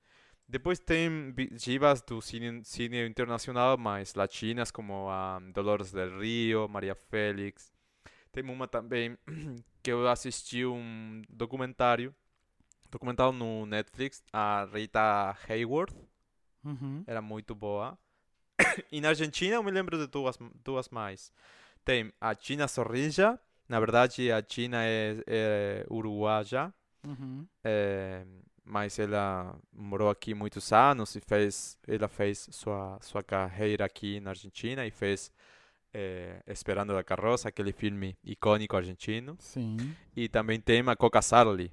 [0.50, 6.96] Depois tem divas do cine, cine internacional, mais latinas, como a Dolores del Rio, Maria
[6.96, 7.72] Félix.
[8.32, 9.16] Tem uma também
[9.80, 12.12] que eu assisti um documentário,
[12.90, 15.94] documental no Netflix, a Rita Hayworth
[16.64, 17.04] Uhum.
[17.06, 17.96] era muito boa.
[18.90, 21.32] e na Argentina eu me lembro de duas, duas mais.
[21.84, 26.74] Tem a China Zorrilla, na verdade a China é, é uruguaia,
[27.06, 27.46] Uhum.
[27.64, 28.26] é,
[28.64, 34.30] mas ela morou aqui muitos anos e fez, ela fez sua, sua carreira aqui na
[34.30, 35.32] Argentina e fez
[35.92, 39.36] é, Esperando a Carroça, aquele filme icônico argentino.
[39.38, 39.76] Sim.
[40.16, 41.72] E também tem a Coca Sarli.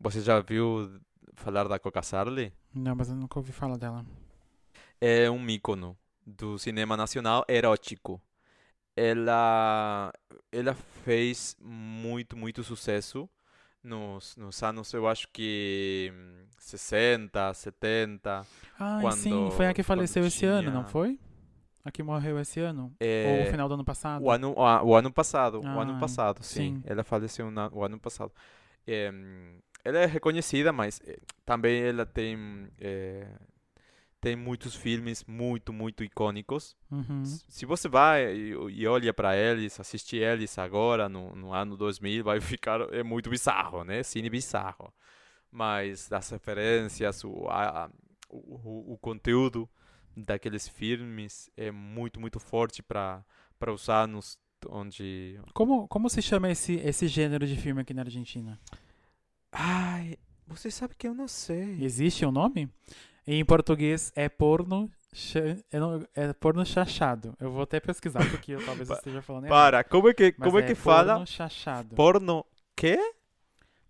[0.00, 1.00] Você já viu
[1.34, 2.52] falar da Coca Sarli?
[2.74, 4.04] Não, mas eu nunca ouvi falar dela.
[5.00, 5.96] é um ícono
[6.26, 8.20] do cinema nacional erótico.
[8.96, 10.12] Ela,
[10.50, 13.28] ela fez muito, muito sucesso
[13.86, 18.46] nos, nos anos, eu acho que hum, 60, 70.
[18.78, 21.18] Ah, Quando- sim, foi a que faleceu esse ano, não tinha- foi?
[21.84, 22.84] A que morreu esse ano?
[22.84, 24.24] Ou É, o final do ano passado?
[24.24, 26.76] o ano, o, a- o ano passado, o ano Ah, passado, sim.
[26.76, 26.82] sim.
[26.84, 28.32] Ela faleceu na- o ano passado.
[28.86, 29.12] É,
[29.84, 33.28] ela é reconhecida, mas eh, também ela tem eh,
[34.26, 36.76] tem muitos filmes muito, muito icônicos.
[36.90, 37.24] Uhum.
[37.24, 42.40] Se você vai e, olha para eles, assiste eles agora no, no ano 2000, vai
[42.42, 44.02] ficar é muito bizarro, né?
[44.02, 44.92] Cine bizarro.
[45.50, 47.88] Mas as referências, o, a,
[48.28, 49.68] o, o- o conteúdo
[50.16, 53.24] daqueles filmes é muito, muito forte para
[53.60, 54.36] para os anos
[54.68, 58.58] onde Como, como se chama esse, esse gênero de filme aqui na Argentina?
[59.52, 60.16] Ai,
[60.48, 61.78] você sabe que eu não sei.
[61.80, 62.68] Existe um nome?
[63.26, 64.88] Em português é porno,
[65.72, 67.34] não- é porno chachado.
[67.40, 69.56] Eu vou até pesquisar porque eu talvez esteja falando errado.
[69.58, 71.12] Para, como é que Mas como é que fala?
[71.14, 71.96] Porno chachado.
[71.96, 72.98] Porno quê?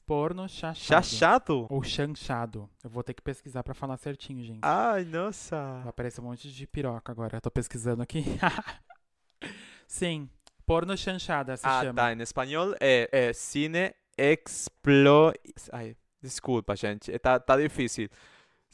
[0.06, 1.04] Porno chachado.
[1.04, 1.66] Chachado?
[1.68, 2.70] Ou chanchado.
[2.82, 4.60] Eu vou ter que pesquisar pra falar certinho, gente.
[4.62, 5.56] Ai, nossa.
[5.80, 7.36] Vai aparecer um monte de piroca agora.
[7.36, 8.24] Eu tô pesquisando aqui.
[9.86, 10.28] Sim,
[10.64, 11.94] porno chanchada se Ah, chama.
[11.94, 12.12] tá.
[12.12, 15.32] Em espanhol é, é cine explo...
[15.72, 17.12] Ai, desculpa, gente.
[17.12, 18.08] é, Tá, tá difícil.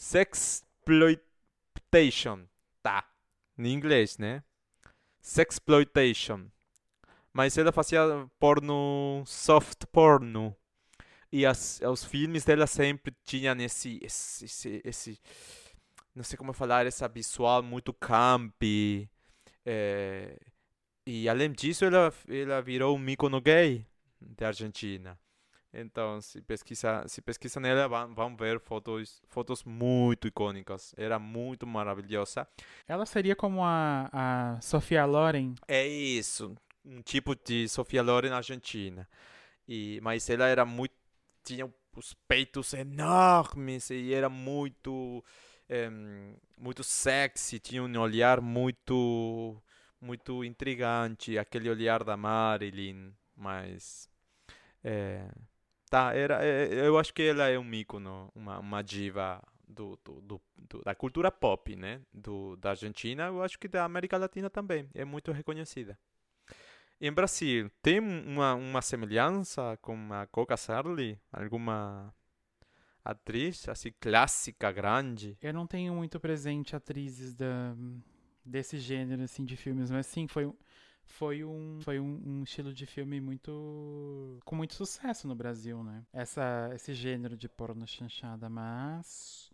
[0.02, 2.48] Sexploitation.
[2.82, 3.08] Tá.
[3.56, 4.42] Em inglês, né?
[5.20, 6.46] Sexploitation.
[7.32, 8.00] Mas ela fazia
[8.38, 10.54] porno, soft porno.
[11.30, 15.20] E as, os filmes dela sempre tinham esse, esse, esse, esse-
[16.14, 19.08] não sei como falar, essa visual muito campy.
[19.64, 20.36] eh,
[21.06, 23.86] e além disso, ela, ela virou um ícone gay
[24.20, 25.18] da Argentina.
[25.74, 30.94] Então, se pesquisa, se pesquisa nela, vão, vão ver fotos, fotos muito icônicas.
[30.98, 32.46] Era muito maravilhosa.
[32.86, 35.54] Ela seria como a, a Sofia Loren.
[35.66, 36.54] É isso,
[36.84, 39.08] um tipo de Sofia Loren argentina.
[39.66, 40.94] E, mas ela era muito,
[41.42, 45.24] tinha os peitos enormes e era muito,
[45.68, 49.56] em, muito sexy, tinha um olhar muito,
[50.00, 54.08] muito intrigante, aquele olhar da Marilyn, mas
[54.84, 55.28] é,
[55.92, 60.20] tá, era, é, eu acho que ela é um ícone, uma, uma diva do, do-
[60.22, 62.00] do- da cultura pop, né?
[62.12, 65.98] Do, da Argentina, eu acho que da América Latina também, é muito reconhecida.
[67.00, 71.18] Em Brasil, tem uma, uma semelhança com a Coca Sarli?
[71.32, 72.14] Alguma
[73.04, 75.36] atriz assim clássica, grande?
[75.42, 77.74] Eu não tenho muito presente atrizes da,
[78.44, 80.54] desse gênero assim de filmes, mas sim, foi, um-
[81.04, 86.04] foi um foi um, um estilo de filme muito com muito sucesso no Brasil, né?
[86.12, 89.50] Essa esse gênero de porno chanchada, mas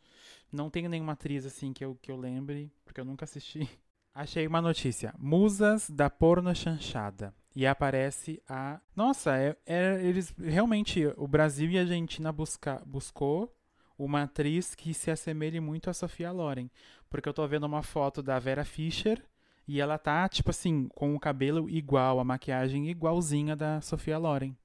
[0.52, 3.68] não tenho nenhuma atriz assim que eu que eu lembre, porque eu nunca assisti.
[4.14, 5.14] Achei uma notícia.
[5.16, 7.32] Musas da porno chanchada.
[7.54, 8.80] E aparece a.
[8.94, 11.06] Nossa, é, é- eles realmente.
[11.16, 13.54] O Brasil e a Argentina busca, buscou
[13.96, 16.68] uma atriz que se assemelhe muito a Sofia Loren.
[17.08, 19.24] Porque eu tô vendo uma foto da Vera Fischer
[19.68, 24.56] E ela tá, tipo assim, com o cabelo igual, a maquiagem igualzinha da Sofia Loren.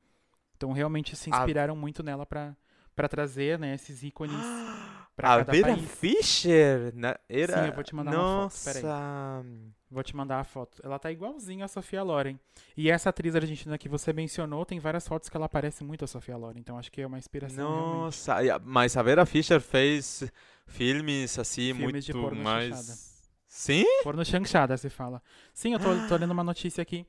[0.55, 2.55] Então realmente se A- inspiraram muito nela pra,
[2.95, 4.33] pra trazer, né, esses ícones
[5.13, 5.91] pra a Vera país.
[5.91, 7.61] Fischer na- era.
[7.63, 8.83] Sim, eu vou te mandar uma foto, peraí.
[8.83, 9.45] Nossa.
[9.91, 10.81] Vou te mandar a foto.
[10.83, 12.39] Ela tá igualzinha a Sofia Loren.
[12.75, 16.07] E essa atriz argentina que você mencionou, tem várias fotos que ela parece muito a
[16.07, 16.57] Sofia Loren.
[16.59, 17.95] Então acho que é uma inspiração realmente.
[18.05, 20.23] Nossa, e a- mas a Vera Fischer fez
[20.65, 23.12] filmes assim Filmes muito mais.
[23.53, 23.85] Sim?
[24.01, 25.21] Porno chanchada, se fala.
[25.53, 27.05] Sim, eu tô, tô lendo uma notícia aqui.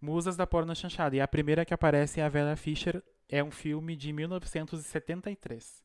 [0.00, 1.16] Musas da porno chanchada.
[1.16, 3.02] E a primeira que aparece é a Vera Fischer.
[3.28, 5.82] É um filme de 1973.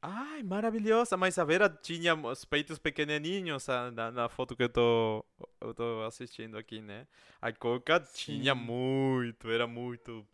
[0.00, 1.16] Ai, maravilhosa.
[1.16, 5.24] Mas a Vera tinha os peitos pequenininhos na, na foto que eu tô,
[5.60, 7.08] eu tô assistindo aqui, né?
[7.42, 8.60] A Coca tinha Sim.
[8.60, 10.24] muito, era muito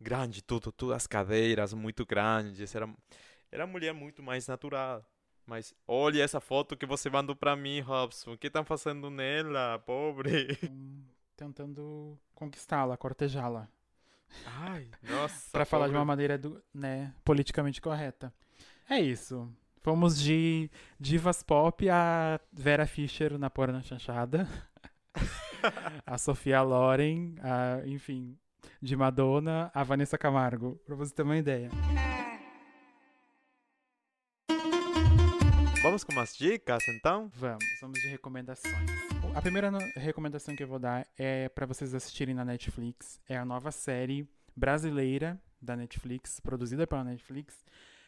[0.00, 2.72] grande, tudo, tudo, as cadeiras muito grandes.
[2.76, 2.88] Era,
[3.50, 5.04] era uma mulher muito mais natural.
[5.48, 8.34] Mas olha essa foto que você mandou pra mim, Robson.
[8.34, 10.58] O que estão fazendo nela, pobre?
[11.34, 13.66] Tentando conquistá-la, cortejá-la.
[14.44, 15.50] Ai, nossa.
[15.50, 18.30] Pra falar de uma maneira do, né, politicamente correta.
[18.90, 19.50] É isso.
[19.80, 20.70] Fomos de
[21.00, 24.46] divas pop a Vera Fischer na porno chanchada.
[26.04, 28.36] a Sofia Loren, a, enfim,
[28.82, 31.70] de Madonna, a Vanessa Camargo, pra você ter uma ideia.
[35.98, 37.28] Vamos com umas dicas, então?
[37.34, 38.88] Vamos, vamos de recomendações.
[39.34, 43.20] A primeira recomendação que eu vou dar é pra vocês assistirem na Netflix.
[43.28, 44.24] É a nova série
[44.54, 47.64] brasileira da Netflix, produzida pela Netflix.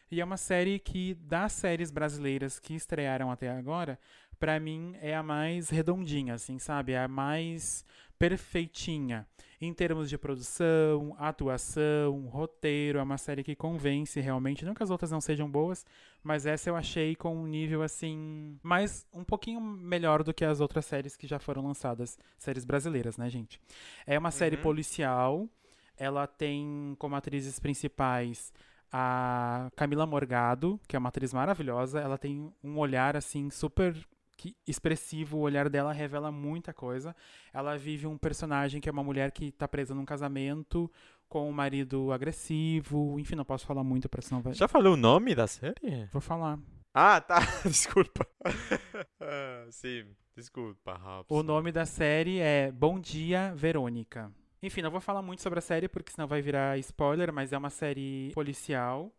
[0.09, 3.99] E é uma série que, das séries brasileiras que estrearam até agora,
[4.39, 6.93] pra mim é a mais redondinha, assim, sabe?
[6.93, 7.83] É a mais
[8.17, 9.27] perfeitinha.
[9.63, 14.65] Em termos de produção, atuação, roteiro, é uma série que convence realmente.
[14.65, 15.85] Não que as outras não sejam boas,
[16.23, 20.59] mas essa eu achei com um nível assim, mais um pouquinho melhor do que as
[20.61, 23.61] outras séries que já foram lançadas, séries brasileiras, né, gente?
[24.07, 24.63] É uma série Uhum.
[24.63, 25.47] policial.
[25.95, 28.51] Ela tem como atrizes principais
[28.91, 31.99] a Camila Morgado, que é uma atriz maravilhosa.
[31.99, 33.95] Ela tem um olhar assim super
[34.41, 37.15] que- expressivo, o olhar dela revela muita coisa.
[37.53, 40.91] Ela vive um personagem que é uma mulher que tá presa num casamento
[41.29, 43.19] com um marido agressivo.
[43.19, 44.53] Enfim, não posso falar muito pra senão vai.
[44.53, 46.07] Já falou o nome da série?
[46.11, 46.57] Vou falar.
[46.93, 47.37] Ah, tá.
[47.65, 48.27] Desculpa.
[49.23, 50.99] Ah, sim, desculpa.
[51.29, 54.31] O nome da série é Bom Dia, Verônica.
[54.63, 57.57] Enfim, não vou falar muito sobre a série porque senão vai virar spoiler, mas é
[57.57, 59.11] uma série policial.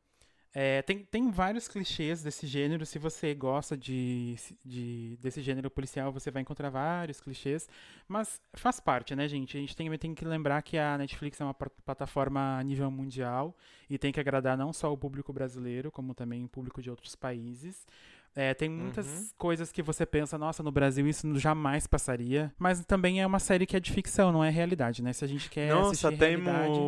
[0.54, 2.84] É, tem, tem vários clichês desse gênero.
[2.84, 7.66] Se você gosta de, de- desse gênero policial, você vai encontrar vários clichês.
[8.06, 9.56] Mas faz parte, né, gente?
[9.56, 12.90] A gente tem, tem que lembrar que a Netflix é uma pla- plataforma a nível
[12.90, 13.56] mundial
[13.88, 17.14] e tem que agradar não só o público brasileiro, como também o público de outros
[17.16, 17.86] países.
[18.34, 19.26] É, tem muitas Uhum.
[19.36, 22.50] coisas que você pensa, nossa, no Brasil isso jamais passaria.
[22.58, 25.12] Mas também é uma série que é de ficção, não é realidade, né?
[25.12, 26.80] Se a gente quer Nossa, assistir temos realidade...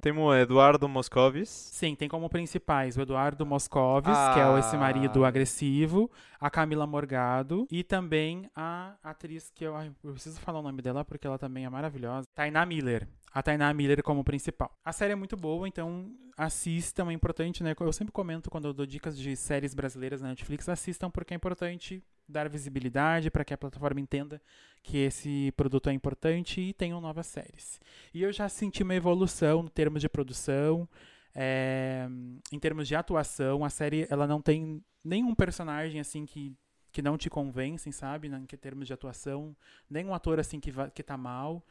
[0.00, 1.48] temos Eduardo Moscovis.
[1.48, 5.28] Sim, tem como principais o Eduardo Moscovis, que é o- esse marido Ah.
[5.28, 10.82] agressivo, a Camila Morgado e também a atriz que eu, eu preciso falar o nome
[10.82, 13.06] dela porque ela também é maravilhosa, Tainá Miller.
[13.32, 14.70] A Tainá Miller como principal.
[14.84, 17.74] A série é muito boa, então assistam, é importante, né?
[17.78, 21.36] Eu sempre comento quando eu dou dicas de séries brasileiras na Netflix, assistam porque é
[21.36, 24.40] importante dar visibilidade para que a plataforma entenda
[24.82, 27.80] que esse produto é importante e tenham novas séries.
[28.12, 30.88] E eu já senti uma evolução no termos de produção,
[31.34, 32.08] é,
[32.52, 36.54] em termos de atuação, a série ela não tem nenhum personagem assim que,
[36.92, 38.28] que não te convencem, sabe?
[38.28, 39.56] Em termos de atuação,
[39.88, 41.64] nenhum ator assim que, que tá mal.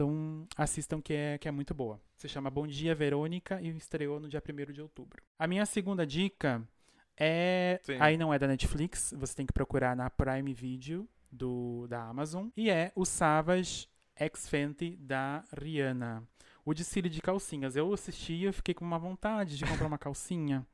[0.00, 2.00] Então assistam que é, que é muito boa.
[2.16, 5.22] Se chama Bom Dia Verônica e estreou no dia 1 de outubro.
[5.38, 6.66] A minha segunda dica
[7.14, 7.78] é.
[7.82, 7.98] Sim.
[8.00, 12.48] Aí não é da Netflix, você tem que procurar na Prime Video do, da Amazon.
[12.56, 16.26] E é o Savage X Fenty da Rihanna.
[16.64, 17.76] O desfile de calcinhas.
[17.76, 20.66] Eu assisti e eu fiquei com uma vontade de comprar uma calcinha.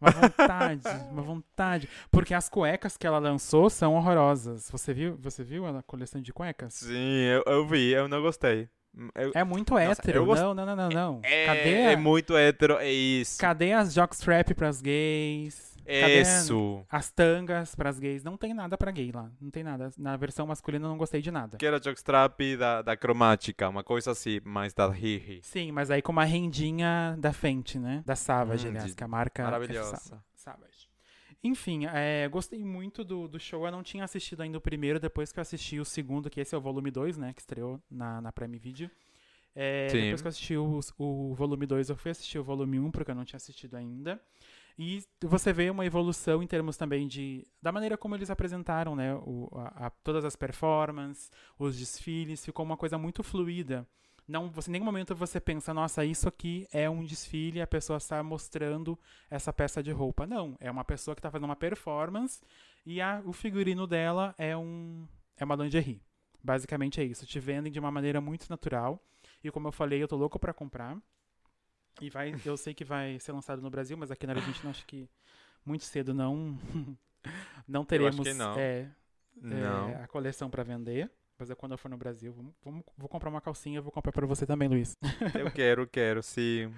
[0.00, 1.88] Uma vontade, uma vontade.
[2.10, 4.70] Porque as cuecas que ela lançou são horrorosas.
[4.70, 5.16] Você viu?
[5.20, 6.74] Você viu a coleção de cuecas?
[6.74, 8.68] Sim, eu, eu vi, eu não gostei.
[9.14, 10.24] Eu- É muito Nossa, hétero.
[10.26, 11.20] gost- Não, não, não, não, não.
[11.22, 13.38] é, Cadê, é a- muito hétero, é isso.
[13.38, 15.69] cadê as jockstrap pras gays?
[15.84, 16.84] Cadê Isso.
[16.88, 18.22] as tangas pras gays?
[18.22, 19.30] Não tem nada pra gay lá.
[19.40, 19.90] Não tem nada.
[19.98, 21.56] Na versão masculina eu não gostei de nada.
[21.58, 25.40] Que era jockstrap da, da cromática, uma coisa assim, mais da Hihi.
[25.42, 28.02] Sim, mas aí com uma rendinha da Fenty, né?
[28.06, 30.24] Da Savage, Hum, aliás, de- que a marca é Sa- Maravilhosa.
[30.34, 30.88] Savage.
[31.42, 33.64] Enfim, é, gostei muito do, do show.
[33.66, 36.54] Eu não tinha assistido ainda o primeiro, depois que eu assisti o segundo, que esse
[36.54, 37.32] é o volume 2, né?
[37.32, 38.90] Que estreou na, na Prime Video.
[39.56, 42.90] É, depois que eu assisti o, o volume 2, eu fui assistir o volume 1,
[42.90, 44.20] porque eu não tinha assistido ainda.
[44.78, 49.14] E você vê uma evolução em termos também de da maneira como eles apresentaram, né,
[49.14, 53.86] o, a, a, todas as performances, os desfiles, ficou uma coisa muito fluida.
[54.26, 57.96] Não, você, em nenhum momento você pensa, nossa, isso aqui é um desfile, a pessoa
[57.96, 58.96] está mostrando
[59.28, 60.26] essa peça de roupa.
[60.26, 62.40] Não, é uma pessoa que está fazendo uma performance
[62.86, 65.06] e a, o figurino dela é um
[65.36, 66.00] é uma lingerie.
[66.42, 67.26] Basicamente é isso.
[67.26, 69.02] Te vendem de uma maneira muito natural.
[69.42, 70.96] E como eu falei, eu tô louco para comprar.
[72.00, 74.86] E vai, eu sei que vai ser lançado no Brasil, mas aqui na Argentina acho
[74.86, 75.08] que
[75.64, 76.58] muito cedo não
[77.66, 78.58] não teremos não.
[78.58, 78.88] É,
[79.36, 79.90] não.
[79.90, 81.10] É, a coleção para vender.
[81.38, 84.12] Mas é quando eu for no Brasil, vamos, vamos, vou comprar uma calcinha, vou comprar
[84.12, 84.94] para você também, Luiz.
[85.38, 86.70] Eu quero, quero, sim.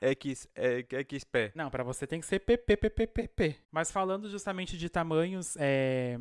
[0.00, 0.48] X,
[1.08, 1.52] XP.
[1.54, 3.56] Não, para você tem que ser PPPPP.
[3.70, 6.18] Mas falando justamente de tamanhos é,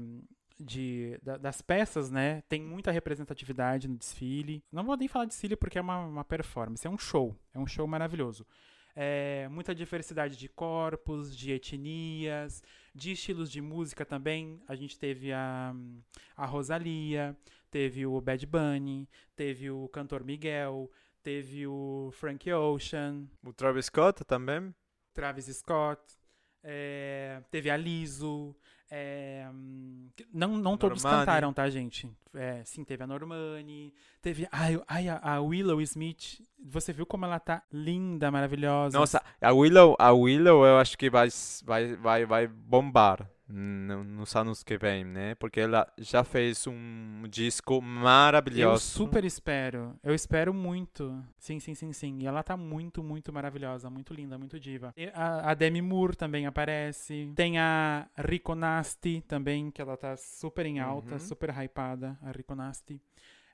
[0.60, 2.42] de, da, das peças, né?
[2.50, 4.64] Tem muita representatividade no desfile.
[4.72, 7.36] Não vou nem falar de desfile porque é uma, uma performance, é um show.
[7.54, 8.46] É um show maravilhoso.
[8.96, 12.62] É, muita diversidade de corpos, de etnias,
[12.94, 14.62] de estilos de música também.
[14.68, 15.74] A gente teve a,
[16.36, 17.38] a Rosalia,
[17.72, 20.92] teve o Bad Bunny, teve o cantor Miguel,
[21.24, 23.26] teve o Frank Ocean.
[23.46, 24.76] O Travis Scott também?
[25.14, 26.02] Travis Scott.
[26.62, 28.54] É, teve a Liso.
[28.92, 29.48] É,
[30.34, 31.26] não não todos Normani.
[31.26, 32.10] cantaram, tá, gente?
[32.34, 33.94] É, sim, teve a Normani.
[34.22, 34.48] Teve.
[34.52, 36.42] Ai, ai, a Willow Smith.
[36.66, 38.98] Você viu como ela tá linda, maravilhosa.
[38.98, 41.30] Nossa, a Willow, a Willow eu acho que vai,
[41.64, 45.34] vai, vai, vai bombar nos anos que vem, né?
[45.36, 48.76] Porque ela já fez um disco maravilhoso.
[48.76, 49.96] Eu super espero.
[50.04, 51.24] Eu espero muito.
[51.38, 52.20] Sim, sim, sim, sim.
[52.22, 54.94] E ela tá muito, muito maravilhosa, muito linda, muito diva.
[55.14, 57.32] A, a Demi Moore também aparece.
[57.36, 61.20] Tem a Rico Nasty também, que ela tá super em alta, uhum.
[61.20, 63.02] super hypada, a Rico Nasty.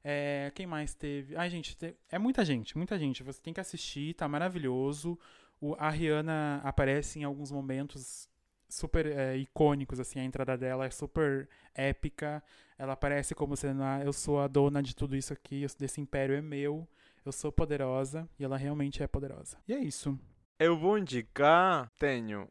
[0.03, 1.35] É, quem mais teve?
[1.35, 1.77] Ai, gente,
[2.11, 3.23] é muita gente, muita gente.
[3.23, 5.17] Você tem que assistir, tá maravilhoso.
[5.59, 8.29] O, a Rihanna aparece em alguns momentos
[8.69, 12.43] super é, icônicos, assim, a entrada dela é super épica.
[12.77, 16.35] Ela aparece como sendo, ah, eu sou a dona de tudo isso aqui, desse império
[16.35, 16.87] é meu,
[17.25, 19.57] eu sou poderosa, e ela realmente é poderosa.
[19.67, 20.17] E é isso.
[20.59, 22.49] Eu vou indicar, tenho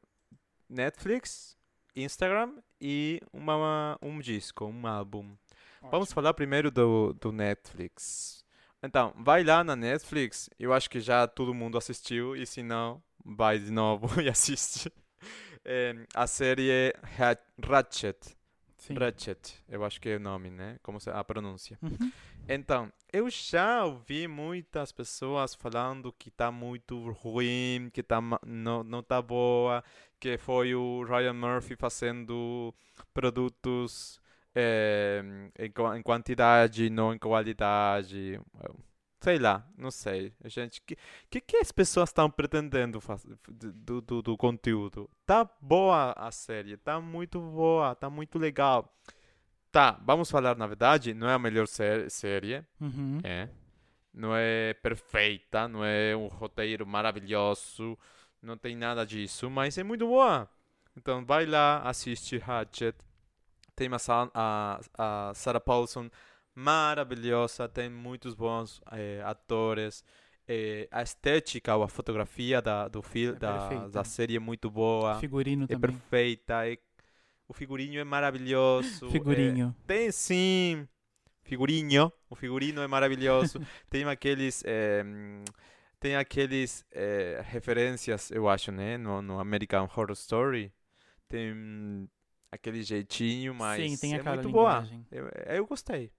[0.68, 1.56] Netflix,
[1.94, 5.36] Instagram e uma, um disco, um álbum.
[5.76, 5.90] Ótimo.
[5.90, 8.44] Vamos falar primeiro do, do Netflix.
[8.82, 13.02] Então, vai lá na Netflix, eu acho que já todo mundo assistiu, e se não,
[13.24, 14.90] vai de novo e assiste
[15.64, 16.92] é, a série
[17.62, 18.36] Ratchet.
[18.76, 18.94] Sim.
[18.94, 20.78] Ratchet, eu acho que é o nome, né?
[20.82, 21.78] Como a pronúncia.
[21.80, 22.12] Uhum.
[22.46, 29.02] Então, eu já ouvi muitas pessoas falando que tá muito ruim, que tá, não, não
[29.02, 29.82] tá boa,
[30.20, 32.74] que foi o Ryan Murphy fazendo
[33.14, 34.20] produtos
[34.54, 35.22] é,
[35.58, 38.38] em, em quantidade, não em qualidade
[39.24, 40.34] sei lá, não sei.
[40.44, 40.98] Gente, que
[41.30, 43.00] que, que as pessoas estão pretendendo
[43.48, 45.08] do, do, do, conteúdo?
[45.24, 48.94] Tá boa a série, tá muito boa, tá muito legal.
[49.72, 53.18] Tá, vamos falar na verdade, não é a melhor sé série, uhum.
[53.24, 53.48] é.
[54.12, 57.98] Não é perfeita, não é um roteiro maravilhoso,
[58.42, 60.48] não tem nada disso, mas é muito boa.
[60.96, 62.94] Então vai lá, assiste Hatchet.
[63.74, 64.00] Tem a,
[64.34, 64.80] a,
[65.30, 66.08] a Sarah Paulson
[66.54, 70.04] maravilhosa, tem muitos bons é, atores.
[70.46, 74.70] É, a estética ou a fotografia da, do filme, é da, da série é muito
[74.70, 75.16] boa.
[75.16, 75.90] O figurino é também.
[75.90, 76.68] perfeita.
[76.68, 76.78] É,
[77.48, 79.10] o figurino é maravilhoso.
[79.10, 79.74] Figurinho.
[79.82, 80.86] É, tem sim.
[81.42, 82.12] Figurinho.
[82.28, 83.58] O figurino é maravilhoso.
[83.90, 84.62] tem aqueles.
[85.98, 86.84] tem aqueles
[87.44, 88.96] referências, eu acho, né?
[88.98, 90.72] No, no American Horror Story.
[91.26, 92.08] Tem
[92.54, 94.88] aquele jeitinho, mas Sim, é muito boa.
[95.10, 96.12] Eu, eu gostei.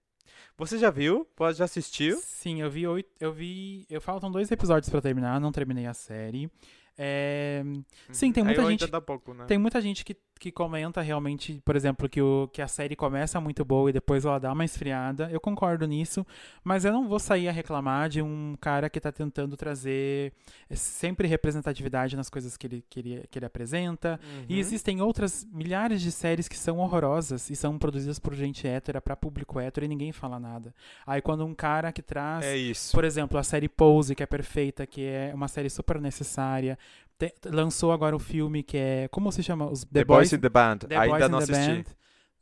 [0.56, 1.26] Você já viu?
[1.36, 2.16] Pode já assistiu?
[2.22, 3.10] Sim, eu vi oito.
[3.20, 3.86] Eu vi.
[3.88, 6.50] Eu faltam dois episódios para terminar, não terminei a série.
[6.98, 7.62] É...
[8.10, 8.48] Sim, tem uhum.
[8.48, 9.00] muita gente.
[9.02, 9.44] Pouco, né?
[9.44, 13.40] Tem muita gente que, que comenta realmente, por exemplo, que, o, que a série começa
[13.40, 15.28] muito boa e depois ela dá uma esfriada.
[15.30, 16.26] Eu concordo nisso,
[16.62, 20.32] mas eu não vou sair a reclamar de um cara que está tentando trazer
[20.70, 24.20] sempre representatividade nas coisas que ele, que ele, que ele apresenta.
[24.22, 24.44] Uhum.
[24.48, 29.00] E existem outras milhares de séries que são horrorosas e são produzidas por gente hétera,
[29.00, 30.74] para público hétero e ninguém fala nada.
[31.06, 32.56] Aí quando um cara que traz, é
[32.92, 36.78] por exemplo, a série Pose, que é perfeita, que é uma série super necessária
[37.18, 39.08] tem, lançou agora o filme que é.
[39.08, 39.70] Como se chama?
[39.70, 40.78] Os The, the Boys, Boys in the Band.
[40.78, 41.76] The ainda não assisti.
[41.76, 41.84] Band.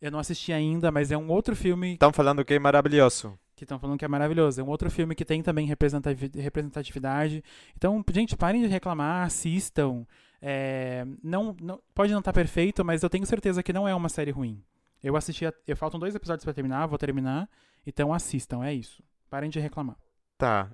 [0.01, 1.95] Eu não assisti ainda, mas é um outro filme.
[1.95, 3.39] Estão falando que é maravilhoso.
[3.57, 4.61] Que estão falando que é maravilhoso.
[4.61, 7.43] É um outro filme que tem também representatividade.
[7.77, 10.05] Então, gente, parem de reclamar, assistam.
[10.43, 13.95] É, não, não, pode não estar tá perfeito, mas eu tenho certeza que não é
[13.95, 14.62] uma série ruim.
[15.03, 15.47] Eu assisti.
[15.47, 17.49] A, eu faltam dois episódios para terminar, vou terminar.
[17.87, 19.03] Então assistam, é isso.
[19.31, 19.97] Parem de reclamar.
[20.37, 20.70] Tá.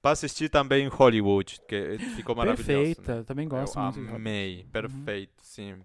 [0.00, 2.70] Para assistir também Hollywood, que ficou maravilhoso.
[2.70, 2.94] Né?
[2.94, 3.24] Perfeita, né?
[3.24, 4.14] também gosto Eu muito.
[4.14, 4.70] Amei, uhum.
[4.70, 5.44] perfeito, uhum.
[5.44, 5.80] sim.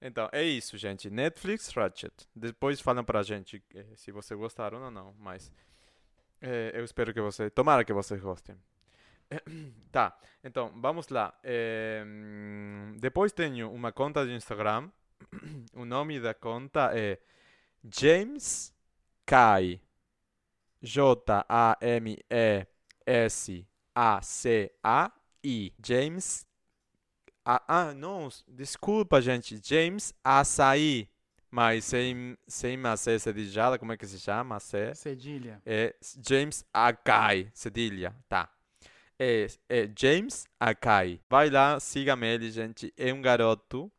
[0.00, 1.08] Então, é isso, gente.
[1.10, 2.12] Netflix Ratchet.
[2.34, 5.52] Depois falam pra gente eh, se você gostaram ou não, mas
[6.40, 7.48] é, eu espero que você.
[7.48, 8.56] Tomara que vocês gostem.
[9.92, 11.32] tá, então, vamos lá.
[11.44, 12.04] É,
[12.98, 14.90] depois tenho uma conta de Instagram.
[15.74, 17.18] o nome da conta é
[17.84, 18.74] James
[19.24, 19.80] Kai.
[20.82, 21.32] J-A-M-E-S-A-C-A-I.
[25.84, 26.46] James.
[27.44, 29.60] Ah, ah, não, desculpa, gente.
[29.62, 31.08] James Açaí.
[31.50, 34.54] Mas sem, sem macé cedilhada, como é que se chama?
[34.54, 34.94] Macé?
[34.94, 35.60] Cedilha.
[35.66, 35.94] É
[36.26, 38.48] James Akai, cedilha, tá.
[39.18, 41.20] É, é James Akai.
[41.28, 42.90] Vai lá, siga-me ele, gente.
[42.96, 43.92] É um garoto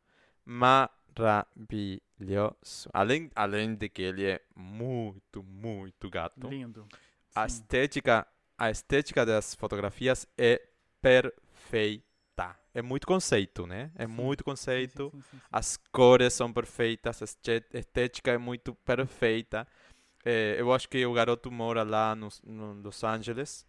[1.22, 2.88] maravilhoso.
[2.92, 6.48] Além, além de que ele é muito, muito gato.
[6.48, 6.86] Lindo.
[7.34, 10.60] A estética, a estética das fotografias é
[11.00, 12.04] perfeita
[12.74, 13.92] é muito conceito, né?
[13.94, 14.12] É sim.
[14.12, 15.10] muito conceito.
[15.14, 19.66] Sim, sim, As cores são perfeitas, a estética é muito perfeita.
[20.24, 23.64] É, eu acho que o garoto mora lá no, no Los Angeles.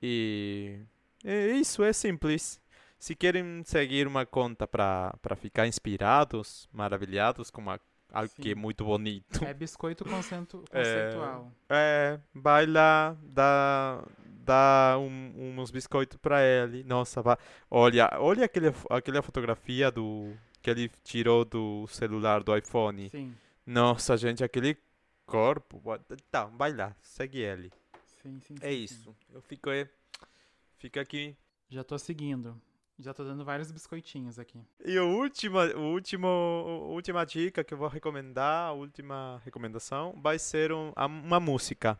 [0.00, 0.80] E
[1.22, 2.58] é isso, é simples.
[2.98, 7.80] Se querem seguir uma conta para ficar inspirados, maravilhados com uma,
[8.12, 9.44] algo que é muito bonito.
[9.44, 11.52] É biscoito conceitual.
[11.68, 16.82] É, é vai lá, dá, dá um, uns biscoitos para ele.
[16.84, 17.36] Nossa, vai.
[17.70, 20.32] olha, olha aquele, aquela fotografia do
[20.62, 23.08] que ele tirou do celular do iPhone.
[23.10, 23.34] Sim.
[23.64, 24.76] Nossa, gente, aquele
[25.26, 25.82] corpo.
[26.30, 27.70] Tá, vai lá, segue ele.
[28.22, 28.54] Sim, sim.
[28.60, 29.10] É sim, isso.
[29.10, 29.34] Sim.
[29.34, 29.88] Eu fico, é,
[30.78, 31.36] fico aqui.
[31.68, 32.60] Já tô seguindo.
[32.98, 34.58] Já tô dando vários biscoitinhos aqui.
[34.84, 40.18] E a última, o último, a última dica que eu vou recomendar, a última recomendação,
[40.22, 41.98] vai ser um, uma música.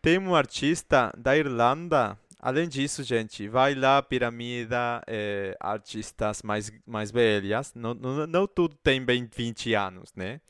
[0.00, 2.18] Tem um artista da Irlanda.
[2.38, 7.74] Além disso, gente, vai lá, Piramida, é, artistas mais, mais velhas.
[7.74, 10.40] Não, não, não tudo tem bem 20 anos, né?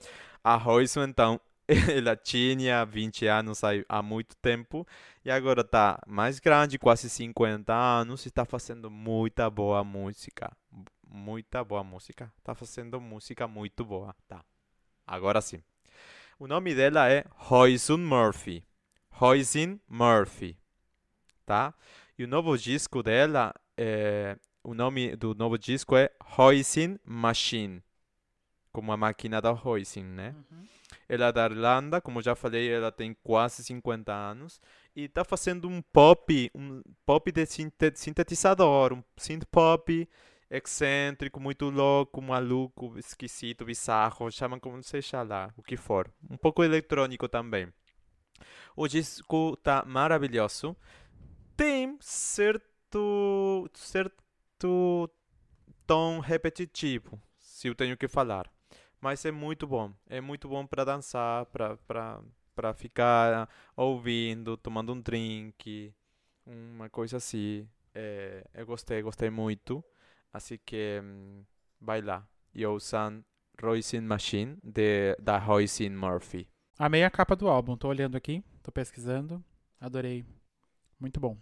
[0.42, 1.40] A Royce, então,
[1.96, 4.86] ela tinha 20 anos há, muito tempo
[5.24, 10.50] e agora tá mais grande, quase 50 anos, e está fazendo muita boa música.
[11.06, 12.32] Muita boa música.
[12.38, 14.44] Está fazendo música muito boa, tá?
[15.06, 15.62] Agora sim.
[16.38, 18.64] O nome dela é Royce Murphy.
[19.10, 20.56] Roisin Murphy,
[21.44, 21.74] tá?
[22.18, 27.82] E o novo disco dela, é, o nome do novo disco é Hoisin Machine,
[28.72, 30.34] como a máquina da Hoisin, né?
[30.50, 30.79] Uhum.
[31.12, 34.60] Ela é da Irlanda, como já falei, ela tem quase 50 anos
[34.94, 37.44] e está fazendo um pop, um pop de
[37.96, 40.08] sintetizador, um synth pop
[40.48, 46.08] excêntrico, muito louco, maluco, esquisito, bizarro, chamam como seja lá, o que for.
[46.30, 47.66] Um pouco eletrônico também.
[48.76, 50.76] O disco tá maravilhoso.
[51.56, 55.10] Tem certo, certo
[55.88, 58.48] tom repetitivo, se eu tenho que falar.
[59.00, 59.92] Mas é muito bom.
[60.08, 65.92] É muito bom para dançar, para ficar ouvindo, tomando um drink,
[66.46, 67.66] uma coisa assim.
[67.94, 69.82] É, eu gostei, gostei muito.
[70.32, 71.42] Assim que hum,
[71.80, 72.26] vai lá.
[72.54, 73.24] E ouçam
[73.60, 76.48] Roisin Machine, de, da Roisin Murphy.
[76.78, 78.42] Amei a capa do álbum, tô olhando aqui.
[78.62, 79.42] Tô pesquisando.
[79.80, 80.24] Adorei.
[80.98, 81.36] Muito bom.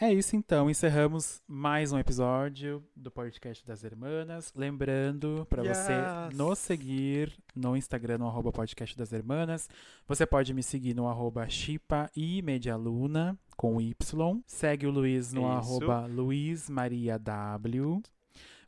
[0.00, 4.52] É isso então, encerramos mais um episódio do podcast das Hermanas.
[4.52, 5.78] Lembrando para yes.
[5.78, 5.92] você
[6.34, 9.68] nos seguir no Instagram, no arroba podcast das Hermanas.
[10.08, 14.42] Você pode me seguir no arroba Chipa e Medialuna, com Y.
[14.48, 15.48] Segue o Luiz no isso.
[15.48, 18.02] arroba Luiz Maria W.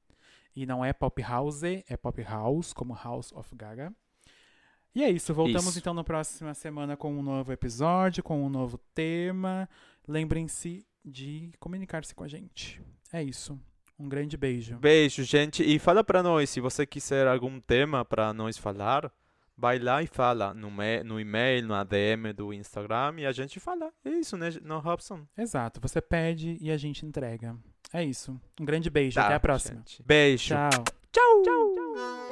[0.56, 3.94] E não é Pop House, é Pop House, como House of Gaga.
[4.96, 5.80] E é isso, voltamos isso.
[5.80, 9.68] então na próxima semana com um novo episódio, com um novo tema.
[10.08, 12.82] Lembrem-se de comunicar-se com a gente.
[13.12, 13.60] É isso.
[14.00, 14.78] Um grande beijo.
[14.78, 15.64] Beijo, gente.
[15.64, 19.12] E fala para nós, se você quiser algum tema para nós falar,
[19.58, 20.70] vai lá e fala no,
[21.04, 23.92] no e-mail, no ADM do Instagram e a gente fala.
[24.04, 25.26] É isso, né, no Robson?
[25.38, 25.80] Exato.
[25.82, 27.56] Você pede e a gente entrega.
[27.94, 28.40] É isso.
[28.60, 29.16] Um grande beijo.
[29.16, 29.78] Tá, Até a próxima.
[29.78, 30.04] Gente.
[30.04, 30.48] Beijo.
[30.50, 30.84] Tchau.
[31.12, 31.44] Tchau.
[31.44, 32.25] Tchau.